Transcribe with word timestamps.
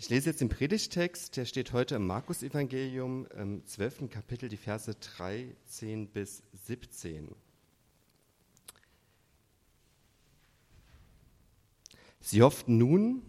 Ich 0.00 0.08
lese 0.08 0.30
jetzt 0.30 0.40
den 0.40 0.48
Predigtext, 0.48 1.36
der 1.36 1.44
steht 1.44 1.74
heute 1.74 1.96
im 1.96 2.06
Markus-Evangelium 2.06 3.26
im 3.36 3.66
12. 3.66 4.08
Kapitel, 4.08 4.48
die 4.48 4.56
Verse 4.56 4.94
13 4.94 6.08
bis 6.08 6.42
17. 6.64 7.34
Sie 12.18 12.40
hofften 12.40 12.78
nun, 12.78 13.20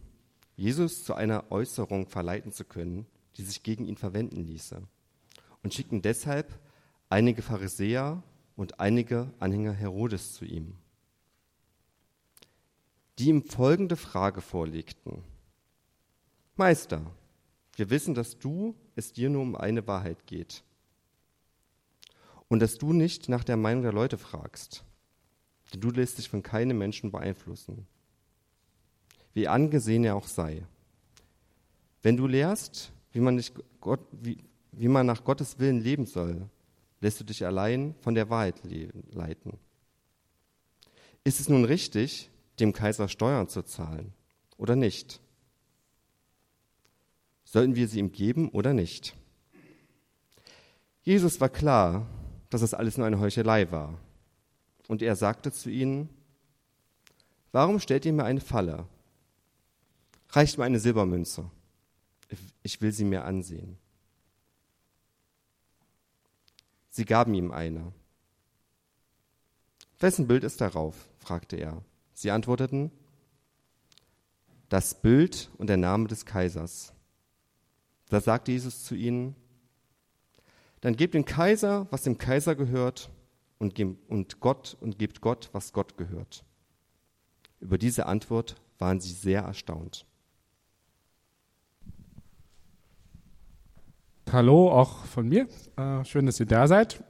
Jesus 0.55 1.03
zu 1.03 1.13
einer 1.13 1.51
Äußerung 1.51 2.07
verleiten 2.07 2.53
zu 2.53 2.63
können, 2.63 3.05
die 3.35 3.43
sich 3.43 3.63
gegen 3.63 3.83
ihn 3.83 3.97
verwenden 3.97 4.45
ließe, 4.45 4.81
und 5.63 5.73
schickten 5.73 6.01
deshalb 6.01 6.57
einige 7.09 7.41
Pharisäer 7.41 8.23
und 8.55 8.79
einige 8.79 9.33
Anhänger 9.39 9.73
Herodes 9.73 10.35
zu 10.35 10.45
ihm, 10.45 10.77
die 13.19 13.25
ihm 13.25 13.43
folgende 13.43 13.97
Frage 13.97 14.39
vorlegten. 14.39 15.29
Meister, 16.61 17.01
wir 17.75 17.89
wissen, 17.89 18.13
dass 18.13 18.37
du 18.37 18.75
es 18.95 19.11
dir 19.11 19.31
nur 19.31 19.41
um 19.41 19.55
eine 19.55 19.87
Wahrheit 19.87 20.27
geht 20.27 20.63
und 22.49 22.59
dass 22.59 22.77
du 22.77 22.93
nicht 22.93 23.29
nach 23.29 23.43
der 23.43 23.57
Meinung 23.57 23.81
der 23.81 23.93
Leute 23.93 24.19
fragst, 24.19 24.85
denn 25.73 25.81
du 25.81 25.89
lässt 25.89 26.19
dich 26.19 26.29
von 26.29 26.43
keinem 26.43 26.77
Menschen 26.77 27.09
beeinflussen, 27.09 27.87
wie 29.33 29.47
angesehen 29.47 30.03
er 30.03 30.15
auch 30.15 30.27
sei. 30.27 30.67
Wenn 32.03 32.15
du 32.15 32.27
lehrst, 32.27 32.91
wie 33.11 33.21
man, 33.21 33.43
Gott, 33.79 34.01
wie, 34.11 34.37
wie 34.71 34.87
man 34.87 35.07
nach 35.07 35.23
Gottes 35.23 35.57
Willen 35.57 35.81
leben 35.81 36.05
soll, 36.05 36.47
lässt 36.99 37.19
du 37.19 37.23
dich 37.23 37.43
allein 37.43 37.95
von 38.01 38.13
der 38.13 38.29
Wahrheit 38.29 38.61
leiten. 39.09 39.57
Ist 41.23 41.39
es 41.39 41.49
nun 41.49 41.65
richtig, 41.65 42.29
dem 42.59 42.71
Kaiser 42.71 43.07
Steuern 43.07 43.47
zu 43.47 43.63
zahlen 43.63 44.13
oder 44.57 44.75
nicht? 44.75 45.21
Sollten 47.51 47.75
wir 47.75 47.89
sie 47.89 47.99
ihm 47.99 48.13
geben 48.13 48.47
oder 48.47 48.73
nicht? 48.73 49.13
Jesus 51.03 51.41
war 51.41 51.49
klar, 51.49 52.07
dass 52.49 52.61
es 52.61 52.73
alles 52.73 52.97
nur 52.97 53.05
eine 53.05 53.19
Heuchelei 53.19 53.69
war. 53.73 53.99
Und 54.87 55.01
er 55.01 55.17
sagte 55.17 55.51
zu 55.51 55.69
ihnen, 55.69 56.07
warum 57.51 57.81
stellt 57.81 58.05
ihr 58.05 58.13
mir 58.13 58.23
eine 58.23 58.39
Falle? 58.39 58.87
Reicht 60.29 60.57
mir 60.57 60.63
eine 60.63 60.79
Silbermünze. 60.79 61.51
Ich 62.63 62.79
will 62.79 62.93
sie 62.93 63.03
mir 63.03 63.25
ansehen. 63.25 63.77
Sie 66.89 67.03
gaben 67.03 67.33
ihm 67.33 67.51
eine. 67.51 67.91
Wessen 69.99 70.25
Bild 70.25 70.45
ist 70.45 70.61
darauf? 70.61 71.09
fragte 71.19 71.57
er. 71.57 71.83
Sie 72.13 72.31
antworteten, 72.31 72.91
das 74.69 75.01
Bild 75.01 75.51
und 75.57 75.67
der 75.67 75.75
Name 75.75 76.07
des 76.07 76.25
Kaisers. 76.25 76.93
Da 78.11 78.19
sagte 78.19 78.51
Jesus 78.51 78.83
zu 78.83 78.93
ihnen, 78.93 79.37
dann 80.81 80.97
gebt 80.97 81.13
dem 81.13 81.23
Kaiser, 81.23 81.87
was 81.91 82.03
dem 82.03 82.17
Kaiser 82.17 82.55
gehört, 82.55 83.09
und, 83.57 83.79
und 84.09 84.41
Gott 84.41 84.75
und 84.81 84.99
gebt 84.99 85.21
Gott, 85.21 85.49
was 85.53 85.71
Gott 85.71 85.95
gehört. 85.95 86.43
Über 87.61 87.77
diese 87.77 88.07
Antwort 88.07 88.55
waren 88.79 88.99
sie 88.99 89.13
sehr 89.13 89.43
erstaunt. 89.43 90.05
Hallo, 94.29 94.71
auch 94.71 95.05
von 95.05 95.29
mir. 95.29 95.47
Äh, 95.77 96.03
schön, 96.03 96.25
dass 96.25 96.39
ihr 96.39 96.47
da 96.47 96.67
seid. 96.67 97.01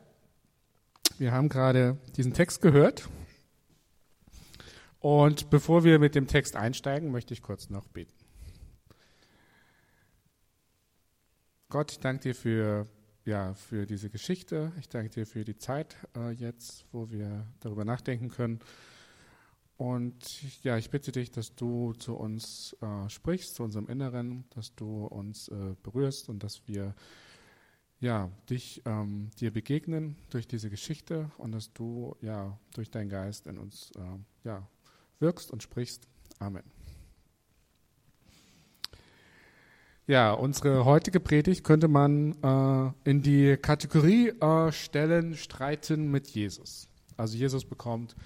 Wir 1.18 1.32
haben 1.32 1.50
gerade 1.50 1.98
diesen 2.16 2.34
Text 2.34 2.62
gehört. 2.62 3.10
Und 5.00 5.50
bevor 5.50 5.84
wir 5.84 5.98
mit 5.98 6.14
dem 6.14 6.28
Text 6.28 6.56
einsteigen, 6.56 7.12
möchte 7.12 7.34
ich 7.34 7.42
kurz 7.42 7.72
noch 7.72 7.88
beten. 7.88 8.21
Gott, 11.72 11.94
ich 11.94 12.00
danke 12.00 12.24
dir 12.24 12.36
für, 12.36 12.86
ja, 13.24 13.54
für 13.54 13.86
diese 13.86 14.10
Geschichte. 14.10 14.74
Ich 14.78 14.90
danke 14.90 15.10
dir 15.10 15.26
für 15.26 15.46
die 15.46 15.56
Zeit 15.56 15.96
äh, 16.18 16.32
jetzt, 16.32 16.86
wo 16.92 17.10
wir 17.12 17.48
darüber 17.62 17.86
nachdenken 17.86 18.28
können. 18.28 18.60
Und 19.78 20.22
ja, 20.64 20.76
ich 20.76 20.90
bitte 20.90 21.14
dich, 21.14 21.32
dass 21.32 21.56
du 21.56 21.94
zu 21.94 22.16
uns 22.16 22.76
äh, 22.82 23.10
sprichst, 23.10 23.56
zu 23.56 23.64
unserem 23.64 23.88
Inneren, 23.88 24.44
dass 24.50 24.76
du 24.76 25.06
uns 25.06 25.48
äh, 25.48 25.76
berührst 25.82 26.28
und 26.28 26.44
dass 26.44 26.62
wir 26.68 26.94
ja, 28.02 28.30
dich 28.50 28.82
ähm, 28.84 29.30
dir 29.40 29.54
begegnen 29.54 30.18
durch 30.30 30.50
diese 30.50 30.70
Geschichte 30.70 31.32
und 31.38 31.54
dass 31.54 31.72
du 31.72 32.18
ja 32.20 32.60
durch 32.74 32.92
deinen 32.92 33.08
Geist 33.08 33.48
in 33.48 33.58
uns 33.58 33.92
äh, 33.96 34.20
ja, 34.44 34.68
wirkst 35.20 35.50
und 35.52 35.64
sprichst. 35.64 36.06
Amen. 36.38 36.81
Ja, 40.12 40.34
unsere 40.34 40.84
heutige 40.84 41.22
Predigt 41.22 41.64
könnte 41.64 41.88
man 41.88 42.34
äh, 42.44 43.10
in 43.10 43.22
die 43.22 43.56
Kategorie 43.56 44.28
äh, 44.28 44.70
stellen, 44.74 45.38
streiten 45.38 46.12
mit 46.12 46.28
Jesus. 46.28 46.90
Also 47.16 47.38
Jesus 47.38 47.64
bekommt 47.64 48.18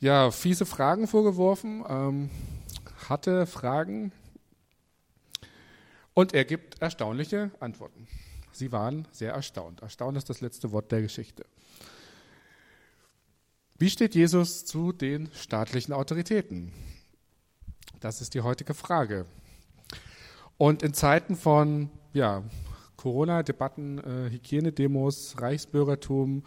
ja 0.00 0.30
fiese 0.30 0.64
Fragen 0.64 1.06
vorgeworfen, 1.06 1.84
ähm, 1.86 2.30
hatte 3.06 3.44
Fragen 3.44 4.12
und 6.14 6.32
er 6.32 6.46
gibt 6.46 6.80
erstaunliche 6.80 7.50
Antworten. 7.60 8.08
Sie 8.52 8.72
waren 8.72 9.06
sehr 9.12 9.34
erstaunt. 9.34 9.82
Erstaunt 9.82 10.16
ist 10.16 10.30
das 10.30 10.40
letzte 10.40 10.72
Wort 10.72 10.90
der 10.90 11.02
Geschichte. 11.02 11.44
Wie 13.76 13.90
steht 13.90 14.14
Jesus 14.14 14.64
zu 14.64 14.92
den 14.92 15.28
staatlichen 15.34 15.92
Autoritäten? 15.92 16.72
Das 18.00 18.22
ist 18.22 18.32
die 18.32 18.40
heutige 18.40 18.72
Frage. 18.72 19.26
Und 20.62 20.84
in 20.84 20.94
Zeiten 20.94 21.34
von 21.34 21.90
ja, 22.12 22.44
Corona-Debatten, 22.96 23.98
äh, 23.98 24.30
Hygienedemos, 24.30 25.34
Reichsbürgertum 25.40 26.44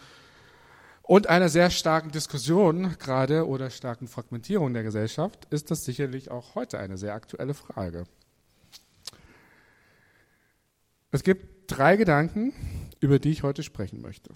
und 1.01 1.27
einer 1.27 1.49
sehr 1.49 1.69
starken 1.69 2.11
Diskussion 2.11 2.95
gerade 2.97 3.45
oder 3.45 3.69
starken 3.69 4.07
Fragmentierung 4.07 4.73
der 4.73 4.83
Gesellschaft 4.83 5.43
ist 5.49 5.69
das 5.69 5.83
sicherlich 5.83 6.31
auch 6.31 6.55
heute 6.55 6.79
eine 6.79 6.97
sehr 6.97 7.13
aktuelle 7.13 7.53
Frage. 7.53 8.05
Es 11.11 11.21
gibt 11.21 11.69
drei 11.69 11.97
Gedanken, 11.97 12.53
über 13.01 13.19
die 13.19 13.31
ich 13.31 13.43
heute 13.43 13.63
sprechen 13.63 13.99
möchte. 13.99 14.33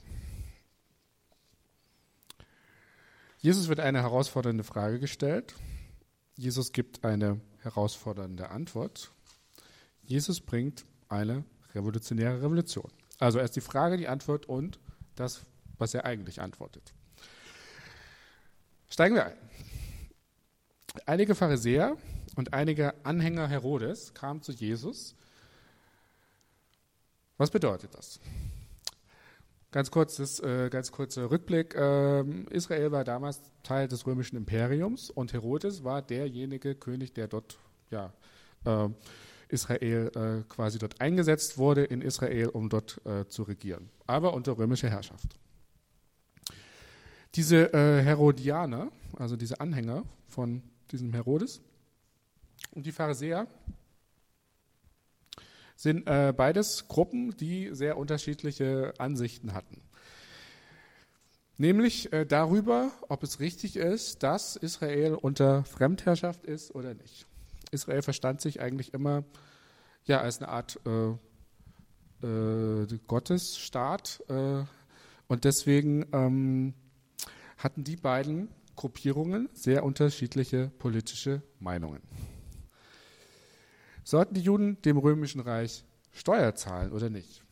Jesus 3.38 3.70
wird 3.70 3.80
eine 3.80 4.02
herausfordernde 4.02 4.66
Frage 4.66 5.00
gestellt. 5.00 5.56
Jesus 6.36 6.74
gibt 6.74 7.06
eine 7.06 7.40
herausfordernde 7.62 8.50
Antwort. 8.50 9.14
Jesus 10.10 10.42
bringt 10.42 10.86
eine 11.08 11.44
revolutionäre 11.76 12.42
Revolution. 12.42 12.92
Also 13.20 13.38
erst 13.38 13.56
die 13.56 13.62
Frage, 13.62 13.96
die 13.96 14.08
Antwort 14.08 14.48
und 14.48 14.80
das, 15.16 15.46
was 15.78 15.94
er 15.94 16.04
eigentlich 16.04 16.42
antwortet. 16.42 16.94
Steigen 18.90 19.14
wir 19.14 19.28
ein. 19.28 19.38
Einige 21.06 21.36
Pharisäer 21.36 21.96
und 22.36 22.54
einige 22.54 22.96
Anhänger 23.06 23.48
Herodes 23.48 24.16
kamen 24.16 24.42
zu 24.42 24.52
Jesus. 24.52 25.14
Was 27.38 27.52
bedeutet 27.52 27.94
das? 27.94 28.20
Ganz, 29.72 29.92
kurzes, 29.92 30.40
äh, 30.40 30.72
ganz 30.72 30.92
kurzer 30.92 31.30
Rückblick. 31.30 31.76
Ähm, 31.76 32.48
Israel 32.50 32.92
war 32.92 33.04
damals 33.04 33.42
Teil 33.62 33.88
des 33.88 34.08
römischen 34.08 34.38
Imperiums 34.38 35.12
und 35.12 35.34
Herodes 35.34 35.84
war 35.84 36.02
derjenige 36.02 36.74
König, 36.74 37.14
der 37.14 37.28
dort 37.28 37.60
ja, 37.92 38.12
äh, 38.66 38.90
Israel 39.50 40.12
äh, 40.16 40.44
quasi 40.48 40.80
dort 40.80 41.02
eingesetzt 41.02 41.58
wurde 41.58 41.84
in 41.84 42.02
Israel, 42.02 42.48
um 42.50 42.70
dort 42.70 43.02
äh, 43.06 43.28
zu 43.28 43.44
regieren, 43.44 43.90
aber 44.08 44.34
unter 44.34 44.58
römischer 44.58 44.90
Herrschaft. 44.90 45.28
Diese 47.36 47.74
äh, 47.74 48.02
Herodianer, 48.02 48.92
also 49.18 49.36
diese 49.36 49.60
Anhänger 49.60 50.04
von 50.28 50.64
diesem 50.92 51.14
Herodes 51.14 51.62
und 52.72 52.86
die 52.86 52.92
Pharisäer, 52.92 53.48
sind 55.76 56.08
äh, 56.08 56.34
beides 56.36 56.88
Gruppen, 56.88 57.38
die 57.38 57.70
sehr 57.74 57.98
unterschiedliche 57.98 58.94
Ansichten 58.98 59.54
hatten. 59.54 59.82
Nämlich 61.58 62.12
äh, 62.12 62.26
darüber, 62.26 62.92
ob 63.08 63.24
es 63.24 63.40
richtig 63.40 63.76
ist, 63.76 64.24
dass 64.24 64.56
Israel 64.56 65.14
unter 65.14 65.64
Fremdherrschaft 65.66 66.46
ist 66.46 66.74
oder 66.74 66.94
nicht. 66.94 67.28
Israel 67.72 68.02
verstand 68.02 68.42
sich 68.42 68.62
eigentlich 68.62 68.94
immer 68.94 69.24
ja, 70.06 70.22
als 70.22 70.40
eine 70.40 70.50
Art 70.50 70.80
äh, 70.86 72.26
äh, 72.26 73.00
Gottesstaat. 73.08 74.24
Äh, 74.28 74.64
und 75.28 75.44
deswegen 75.44 76.06
ähm, 76.12 76.74
hatten 77.58 77.84
die 77.84 77.96
beiden 77.96 78.50
Gruppierungen 78.76 79.50
sehr 79.54 79.84
unterschiedliche 79.84 80.72
politische 80.80 81.42
Meinungen. 81.60 82.02
Sollten 84.04 84.34
die 84.34 84.42
Juden 84.42 84.82
dem 84.82 84.98
römischen 84.98 85.42
Reich 85.42 85.84
Steuer 86.12 86.56
zahlen 86.56 86.92
oder 86.92 87.10
nicht? 87.10 87.44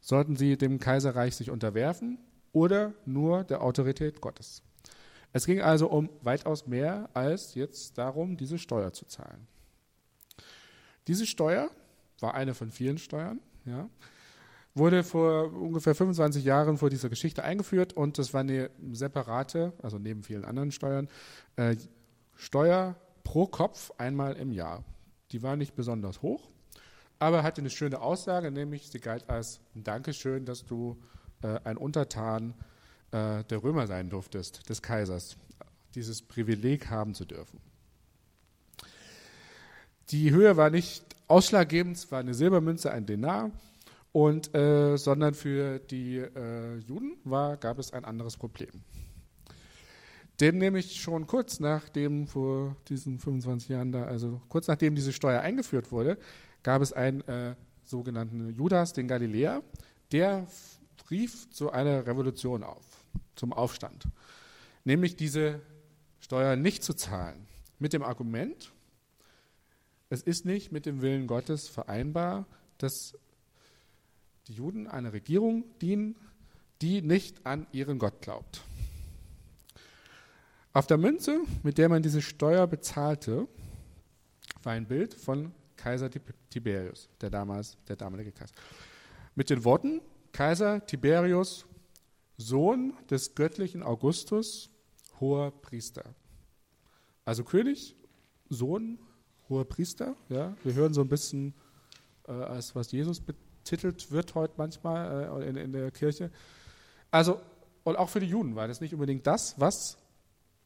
Sollten 0.00 0.36
sie 0.36 0.56
dem 0.56 0.78
Kaiserreich 0.78 1.36
sich 1.36 1.50
unterwerfen 1.50 2.18
oder 2.52 2.94
nur 3.04 3.44
der 3.44 3.62
Autorität 3.62 4.20
Gottes? 4.20 4.62
Es 5.32 5.46
ging 5.46 5.60
also 5.60 5.88
um 5.88 6.10
weitaus 6.22 6.66
mehr 6.66 7.08
als 7.14 7.54
jetzt 7.54 7.98
darum, 7.98 8.36
diese 8.36 8.58
Steuer 8.58 8.92
zu 8.92 9.06
zahlen. 9.06 9.46
Diese 11.06 11.26
Steuer 11.26 11.70
war 12.20 12.34
eine 12.34 12.54
von 12.54 12.70
vielen 12.70 12.98
Steuern, 12.98 13.40
ja, 13.64 13.88
wurde 14.74 15.02
vor 15.02 15.52
ungefähr 15.52 15.94
25 15.94 16.44
Jahren 16.44 16.78
vor 16.78 16.90
dieser 16.90 17.08
Geschichte 17.08 17.42
eingeführt 17.44 17.92
und 17.92 18.18
das 18.18 18.34
war 18.34 18.40
eine 18.40 18.70
separate, 18.92 19.72
also 19.82 19.98
neben 19.98 20.22
vielen 20.22 20.44
anderen 20.44 20.72
Steuern, 20.72 21.08
äh, 21.56 21.76
Steuer 22.36 22.96
pro 23.24 23.46
Kopf 23.46 23.92
einmal 23.98 24.34
im 24.34 24.52
Jahr. 24.52 24.84
Die 25.32 25.42
war 25.42 25.56
nicht 25.56 25.74
besonders 25.74 26.22
hoch, 26.22 26.50
aber 27.18 27.42
hatte 27.42 27.60
eine 27.60 27.70
schöne 27.70 28.00
Aussage, 28.00 28.50
nämlich 28.50 28.90
sie 28.90 29.00
galt 29.00 29.28
als 29.28 29.60
ein 29.74 29.84
Dankeschön, 29.84 30.44
dass 30.44 30.64
du 30.64 31.00
äh, 31.42 31.58
ein 31.64 31.76
Untertan 31.76 32.54
äh, 32.58 32.64
der 33.12 33.62
Römer 33.62 33.86
sein 33.88 34.08
durftest, 34.08 34.68
des 34.68 34.82
Kaisers, 34.82 35.36
dieses 35.94 36.22
Privileg 36.22 36.90
haben 36.90 37.14
zu 37.14 37.24
dürfen. 37.24 37.60
Die 40.10 40.30
Höhe 40.30 40.56
war 40.56 40.70
nicht 40.70 41.04
ausschlaggebend, 41.28 41.96
es 41.96 42.12
war 42.12 42.20
eine 42.20 42.34
Silbermünze, 42.34 42.90
ein 42.90 43.06
Denar, 43.06 43.50
und, 44.12 44.54
äh, 44.54 44.96
sondern 44.96 45.34
für 45.34 45.78
die 45.78 46.16
äh, 46.16 46.78
Juden 46.78 47.16
war, 47.24 47.56
gab 47.56 47.78
es 47.78 47.92
ein 47.92 48.04
anderes 48.04 48.36
Problem. 48.36 48.82
Denn 50.40 50.58
nämlich 50.58 51.00
schon 51.00 51.26
kurz 51.26 51.60
nachdem, 51.60 52.26
vor 52.26 52.74
diesen 52.88 53.18
25 53.18 53.68
Jahren 53.68 53.92
da, 53.92 54.04
also 54.04 54.40
kurz 54.48 54.66
nachdem 54.66 54.94
diese 54.94 55.12
Steuer 55.12 55.42
eingeführt 55.42 55.92
wurde, 55.92 56.18
gab 56.62 56.82
es 56.82 56.92
einen 56.92 57.20
äh, 57.28 57.54
sogenannten 57.84 58.54
Judas, 58.56 58.92
den 58.92 59.06
Galiläer, 59.06 59.62
der 60.12 60.46
rief 61.10 61.48
zu 61.50 61.70
einer 61.70 62.06
Revolution 62.06 62.64
auf, 62.64 62.89
zum 63.34 63.52
Aufstand. 63.52 64.04
Nämlich 64.84 65.16
diese 65.16 65.60
Steuer 66.20 66.56
nicht 66.56 66.84
zu 66.84 66.94
zahlen. 66.94 67.46
Mit 67.78 67.92
dem 67.92 68.02
Argument, 68.02 68.72
es 70.10 70.22
ist 70.22 70.44
nicht 70.44 70.72
mit 70.72 70.86
dem 70.86 71.02
Willen 71.02 71.26
Gottes 71.26 71.68
vereinbar, 71.68 72.46
dass 72.78 73.16
die 74.48 74.54
Juden 74.54 74.86
einer 74.86 75.12
Regierung 75.12 75.64
dienen, 75.80 76.16
die 76.82 77.02
nicht 77.02 77.46
an 77.46 77.66
ihren 77.72 77.98
Gott 77.98 78.20
glaubt. 78.20 78.62
Auf 80.72 80.86
der 80.86 80.98
Münze, 80.98 81.40
mit 81.62 81.78
der 81.78 81.88
man 81.88 82.02
diese 82.02 82.22
Steuer 82.22 82.66
bezahlte, 82.66 83.48
war 84.62 84.72
ein 84.72 84.86
Bild 84.86 85.14
von 85.14 85.52
Kaiser 85.76 86.10
Tiberius, 86.50 87.08
der 87.20 87.30
damals 87.30 87.76
der 87.88 87.96
damalige 87.96 88.32
Kaiser. 88.32 88.54
Mit 89.34 89.50
den 89.50 89.64
Worten 89.64 90.00
Kaiser 90.32 90.84
Tiberius, 90.86 91.66
Sohn 92.40 92.94
des 93.10 93.34
göttlichen 93.34 93.82
Augustus, 93.82 94.70
hoher 95.20 95.50
Priester. 95.50 96.14
Also 97.24 97.44
König, 97.44 97.96
Sohn, 98.48 98.98
hoher 99.48 99.66
Priester. 99.66 100.16
Ja, 100.28 100.56
wir 100.64 100.74
hören 100.74 100.94
so 100.94 101.02
ein 101.02 101.08
bisschen, 101.08 101.54
äh, 102.26 102.32
als 102.32 102.74
was 102.74 102.90
Jesus 102.92 103.20
betitelt 103.20 104.10
wird 104.10 104.34
heute 104.34 104.54
manchmal 104.56 105.42
äh, 105.42 105.48
in, 105.48 105.56
in 105.56 105.72
der 105.72 105.90
Kirche. 105.90 106.30
Also, 107.10 107.40
und 107.84 107.96
auch 107.96 108.08
für 108.08 108.20
die 108.20 108.26
Juden 108.26 108.56
war 108.56 108.68
das 108.68 108.80
nicht 108.80 108.94
unbedingt 108.94 109.26
das, 109.26 109.60
was 109.60 109.98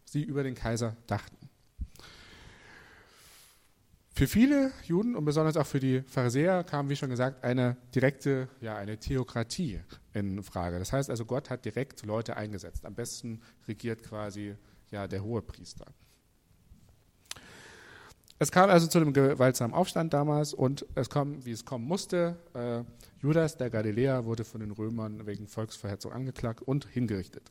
sie 0.05 0.23
über 0.23 0.43
den 0.43 0.55
Kaiser 0.55 0.97
dachten. 1.07 1.51
Für 4.17 4.29
viele 4.29 4.71
Juden 4.85 5.17
und 5.17 5.25
besonders 5.25 5.57
auch 5.57 5.67
für 5.67 5.81
die 5.81 6.03
Pharisäer 6.03 6.63
kam, 6.63 6.89
wie 6.89 6.95
schon 6.95 7.11
gesagt, 7.11 7.43
eine 7.43 7.77
direkte, 7.93 8.49
ja, 8.61 8.77
eine 8.77 8.97
Theokratie 8.97 9.81
in 10.13 10.45
Frage. 10.45 10.79
Das 10.79 10.93
heißt 10.93 11.11
also, 11.11 11.25
Gott 11.25 11.51
hat 11.51 11.65
direkt 11.65 12.07
Leute 12.07 12.37
eingesetzt. 12.37 12.87
Am 12.87 12.95
besten 12.95 13.41
regiert 13.67 14.05
quasi 14.05 14.55
ja, 14.93 15.09
der 15.09 15.25
Hohepriester. 15.25 15.87
Es 18.39 18.53
kam 18.53 18.71
also 18.71 18.87
zu 18.87 18.99
einem 18.99 19.13
gewaltsamen 19.13 19.75
Aufstand 19.75 20.15
damals 20.15 20.55
und 20.55 20.87
es 20.95 21.11
kam, 21.11 21.45
wie 21.45 21.53
es 21.53 21.65
kommen 21.65 21.85
musste. 21.85 22.37
Äh, 22.55 22.85
Judas, 23.21 23.57
der 23.57 23.69
Galiläer, 23.69 24.27
wurde 24.27 24.45
von 24.45 24.61
den 24.61 24.71
Römern 24.71 25.27
wegen 25.27 25.49
Volksverhetzung 25.49 26.13
angeklagt 26.13 26.63
und 26.63 26.87
hingerichtet. 26.87 27.51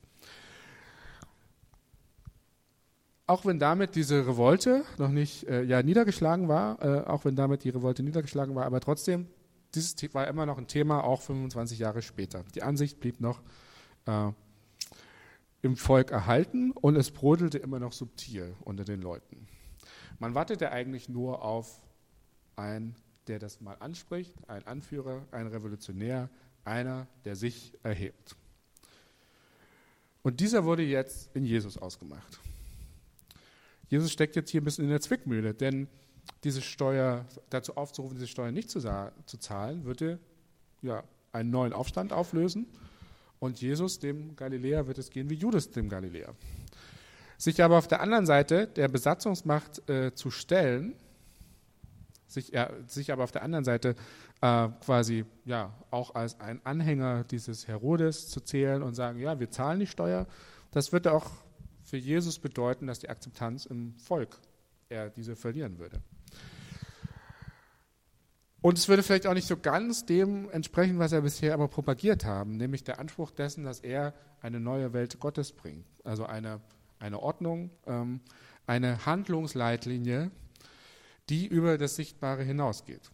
Auch 3.25 3.45
wenn 3.45 3.59
damit 3.59 3.95
diese 3.95 4.27
Revolte 4.27 4.83
noch 4.97 5.09
nicht 5.09 5.47
äh, 5.47 5.63
ja, 5.63 5.81
niedergeschlagen 5.81 6.47
war, 6.47 6.81
äh, 6.83 7.01
auch 7.07 7.25
wenn 7.25 7.35
damit 7.35 7.63
die 7.63 7.69
Revolte 7.69 8.03
niedergeschlagen 8.03 8.55
war, 8.55 8.65
aber 8.65 8.79
trotzdem, 8.79 9.27
dieses 9.73 9.95
war 10.13 10.27
immer 10.27 10.45
noch 10.45 10.57
ein 10.57 10.67
Thema, 10.67 11.03
auch 11.03 11.21
25 11.21 11.79
Jahre 11.79 12.01
später. 12.01 12.43
Die 12.53 12.63
Ansicht 12.63 12.99
blieb 12.99 13.21
noch 13.21 13.41
äh, 14.05 14.31
im 15.61 15.77
Volk 15.77 16.11
erhalten 16.11 16.71
und 16.71 16.95
es 16.95 17.11
brodelte 17.11 17.57
immer 17.57 17.79
noch 17.79 17.93
subtil 17.93 18.53
unter 18.61 18.83
den 18.83 19.01
Leuten. 19.01 19.47
Man 20.19 20.35
wartete 20.35 20.71
eigentlich 20.71 21.09
nur 21.09 21.41
auf 21.43 21.81
einen, 22.55 22.95
der 23.27 23.39
das 23.39 23.61
mal 23.61 23.77
anspricht, 23.79 24.35
ein 24.47 24.67
Anführer, 24.67 25.25
ein 25.31 25.47
Revolutionär, 25.47 26.29
einer, 26.65 27.07
der 27.25 27.35
sich 27.35 27.73
erhebt. 27.83 28.35
Und 30.21 30.39
dieser 30.39 30.65
wurde 30.65 30.83
jetzt 30.83 31.35
in 31.35 31.45
Jesus 31.45 31.77
ausgemacht. 31.77 32.39
Jesus 33.93 34.11
steckt 34.11 34.35
jetzt 34.35 34.49
hier 34.49 34.59
ein 34.59 34.63
bisschen 34.63 34.85
in 34.85 34.89
der 34.89 35.01
Zwickmühle, 35.01 35.53
denn 35.53 35.87
diese 36.43 36.63
Steuer, 36.63 37.27
dazu 37.51 37.77
aufzurufen, 37.77 38.15
diese 38.17 38.27
Steuer 38.27 38.51
nicht 38.51 38.71
zu, 38.71 38.79
zu 38.79 39.37
zahlen, 39.37 39.85
würde 39.85 40.17
ja, 40.81 41.03
einen 41.31 41.51
neuen 41.51 41.73
Aufstand 41.73 42.11
auflösen. 42.11 42.65
Und 43.37 43.61
Jesus, 43.61 43.99
dem 43.99 44.35
Galiläer, 44.35 44.87
wird 44.87 44.97
es 44.97 45.11
gehen 45.11 45.29
wie 45.29 45.35
Judas, 45.35 45.69
dem 45.69 45.89
Galiläer. 45.89 46.33
Sich 47.37 47.61
aber 47.61 47.77
auf 47.77 47.87
der 47.87 48.01
anderen 48.01 48.25
Seite 48.25 48.65
der 48.65 48.87
Besatzungsmacht 48.87 49.87
äh, 49.87 50.15
zu 50.15 50.31
stellen, 50.31 50.95
sich, 52.25 52.51
äh, 52.55 52.69
sich, 52.87 53.11
aber 53.11 53.23
auf 53.23 53.31
der 53.31 53.43
anderen 53.43 53.63
Seite 53.63 53.93
äh, 54.41 54.69
quasi 54.83 55.23
ja, 55.45 55.71
auch 55.91 56.15
als 56.15 56.39
ein 56.39 56.65
Anhänger 56.65 57.25
dieses 57.25 57.67
Herodes 57.67 58.27
zu 58.27 58.41
zählen 58.41 58.81
und 58.81 58.95
sagen, 58.95 59.19
ja, 59.19 59.39
wir 59.39 59.51
zahlen 59.51 59.81
die 59.81 59.85
Steuer, 59.85 60.25
das 60.71 60.91
wird 60.91 61.07
auch 61.07 61.42
für 61.93 61.97
Jesus 61.97 62.39
bedeuten, 62.39 62.87
dass 62.87 62.97
die 62.97 63.09
Akzeptanz 63.09 63.67
im 63.67 63.93
Volk 63.99 64.39
er 64.89 65.11
diese 65.11 65.35
verlieren 65.35 65.77
würde. 65.77 66.01
Und 68.61 68.79
es 68.79 68.87
würde 68.87 69.03
vielleicht 69.03 69.27
auch 69.27 69.35
nicht 69.35 69.45
so 69.45 69.57
ganz 69.57 70.03
dem 70.03 70.49
entsprechen, 70.49 70.97
was 70.97 71.11
er 71.11 71.21
bisher 71.21 71.53
aber 71.53 71.67
propagiert 71.67 72.25
haben, 72.25 72.57
nämlich 72.57 72.83
der 72.83 72.97
Anspruch 72.97 73.29
dessen, 73.29 73.63
dass 73.63 73.79
er 73.79 74.15
eine 74.41 74.59
neue 74.59 74.91
Welt 74.93 75.19
Gottes 75.19 75.51
bringt. 75.51 75.85
Also 76.03 76.25
eine, 76.25 76.61
eine 76.97 77.19
Ordnung, 77.19 77.69
ähm, 77.85 78.21
eine 78.65 79.05
Handlungsleitlinie, 79.05 80.31
die 81.29 81.45
über 81.45 81.77
das 81.77 81.95
Sichtbare 81.95 82.41
hinausgeht. 82.41 83.11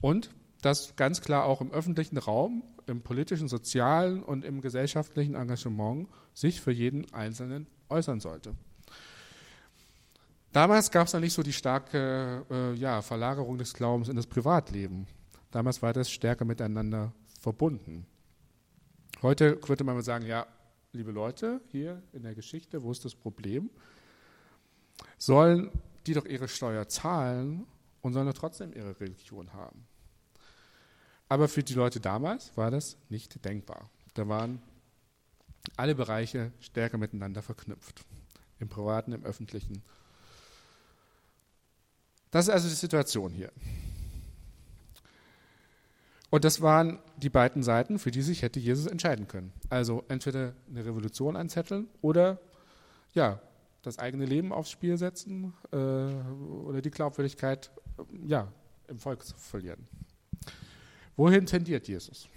Und 0.00 0.30
das 0.62 0.96
ganz 0.96 1.20
klar 1.20 1.44
auch 1.44 1.60
im 1.60 1.70
öffentlichen 1.70 2.18
Raum, 2.18 2.64
im 2.86 3.02
politischen, 3.02 3.48
sozialen 3.48 4.22
und 4.22 4.44
im 4.44 4.60
gesellschaftlichen 4.60 5.34
Engagement 5.34 6.08
sich 6.34 6.60
für 6.60 6.72
jeden 6.72 7.12
Einzelnen 7.12 7.66
äußern 7.88 8.20
sollte. 8.20 8.54
Damals 10.52 10.90
gab 10.90 11.06
es 11.06 11.12
noch 11.12 11.20
nicht 11.20 11.34
so 11.34 11.42
die 11.42 11.52
starke 11.52 12.44
äh, 12.50 12.74
ja, 12.74 13.02
Verlagerung 13.02 13.58
des 13.58 13.74
Glaubens 13.74 14.08
in 14.08 14.16
das 14.16 14.26
Privatleben. 14.26 15.06
Damals 15.50 15.82
war 15.82 15.92
das 15.92 16.10
stärker 16.10 16.44
miteinander 16.44 17.12
verbunden. 17.40 18.06
Heute 19.22 19.60
würde 19.68 19.84
man 19.84 20.00
sagen, 20.02 20.26
ja, 20.26 20.46
liebe 20.92 21.12
Leute, 21.12 21.60
hier 21.68 22.02
in 22.12 22.22
der 22.22 22.34
Geschichte, 22.34 22.82
wo 22.82 22.90
ist 22.90 23.04
das 23.04 23.14
Problem? 23.14 23.70
Sollen 25.18 25.70
die 26.06 26.14
doch 26.14 26.24
ihre 26.24 26.48
Steuer 26.48 26.88
zahlen 26.88 27.66
und 28.00 28.14
sollen 28.14 28.26
doch 28.26 28.34
trotzdem 28.34 28.72
ihre 28.72 28.98
Religion 28.98 29.52
haben. 29.52 29.86
Aber 31.28 31.48
für 31.48 31.62
die 31.62 31.74
Leute 31.74 32.00
damals 32.00 32.56
war 32.56 32.70
das 32.70 32.96
nicht 33.08 33.44
denkbar. 33.44 33.90
Da 34.14 34.28
waren 34.28 34.62
alle 35.76 35.94
Bereiche 35.94 36.52
stärker 36.60 36.98
miteinander 36.98 37.42
verknüpft. 37.42 38.04
Im 38.58 38.68
privaten, 38.68 39.12
im 39.12 39.24
öffentlichen. 39.24 39.82
Das 42.30 42.46
ist 42.46 42.50
also 42.50 42.68
die 42.68 42.74
Situation 42.74 43.32
hier. 43.32 43.52
Und 46.30 46.44
das 46.44 46.60
waren 46.60 46.98
die 47.16 47.30
beiden 47.30 47.62
Seiten, 47.62 47.98
für 47.98 48.10
die 48.10 48.22
sich 48.22 48.42
hätte 48.42 48.60
Jesus 48.60 48.86
entscheiden 48.86 49.28
können. 49.28 49.52
Also 49.70 50.04
entweder 50.08 50.54
eine 50.68 50.84
Revolution 50.84 51.36
anzetteln 51.36 51.88
oder 52.02 52.38
ja, 53.14 53.40
das 53.82 53.98
eigene 53.98 54.26
Leben 54.26 54.52
aufs 54.52 54.70
Spiel 54.70 54.98
setzen 54.98 55.54
äh, 55.72 55.76
oder 55.76 56.82
die 56.82 56.90
Glaubwürdigkeit 56.90 57.70
ja, 58.26 58.52
im 58.88 58.98
Volk 58.98 59.24
zu 59.24 59.34
verlieren. 59.36 59.88
Wohin 61.18 61.46
tendiert 61.46 61.88
Jesus? 61.88 62.28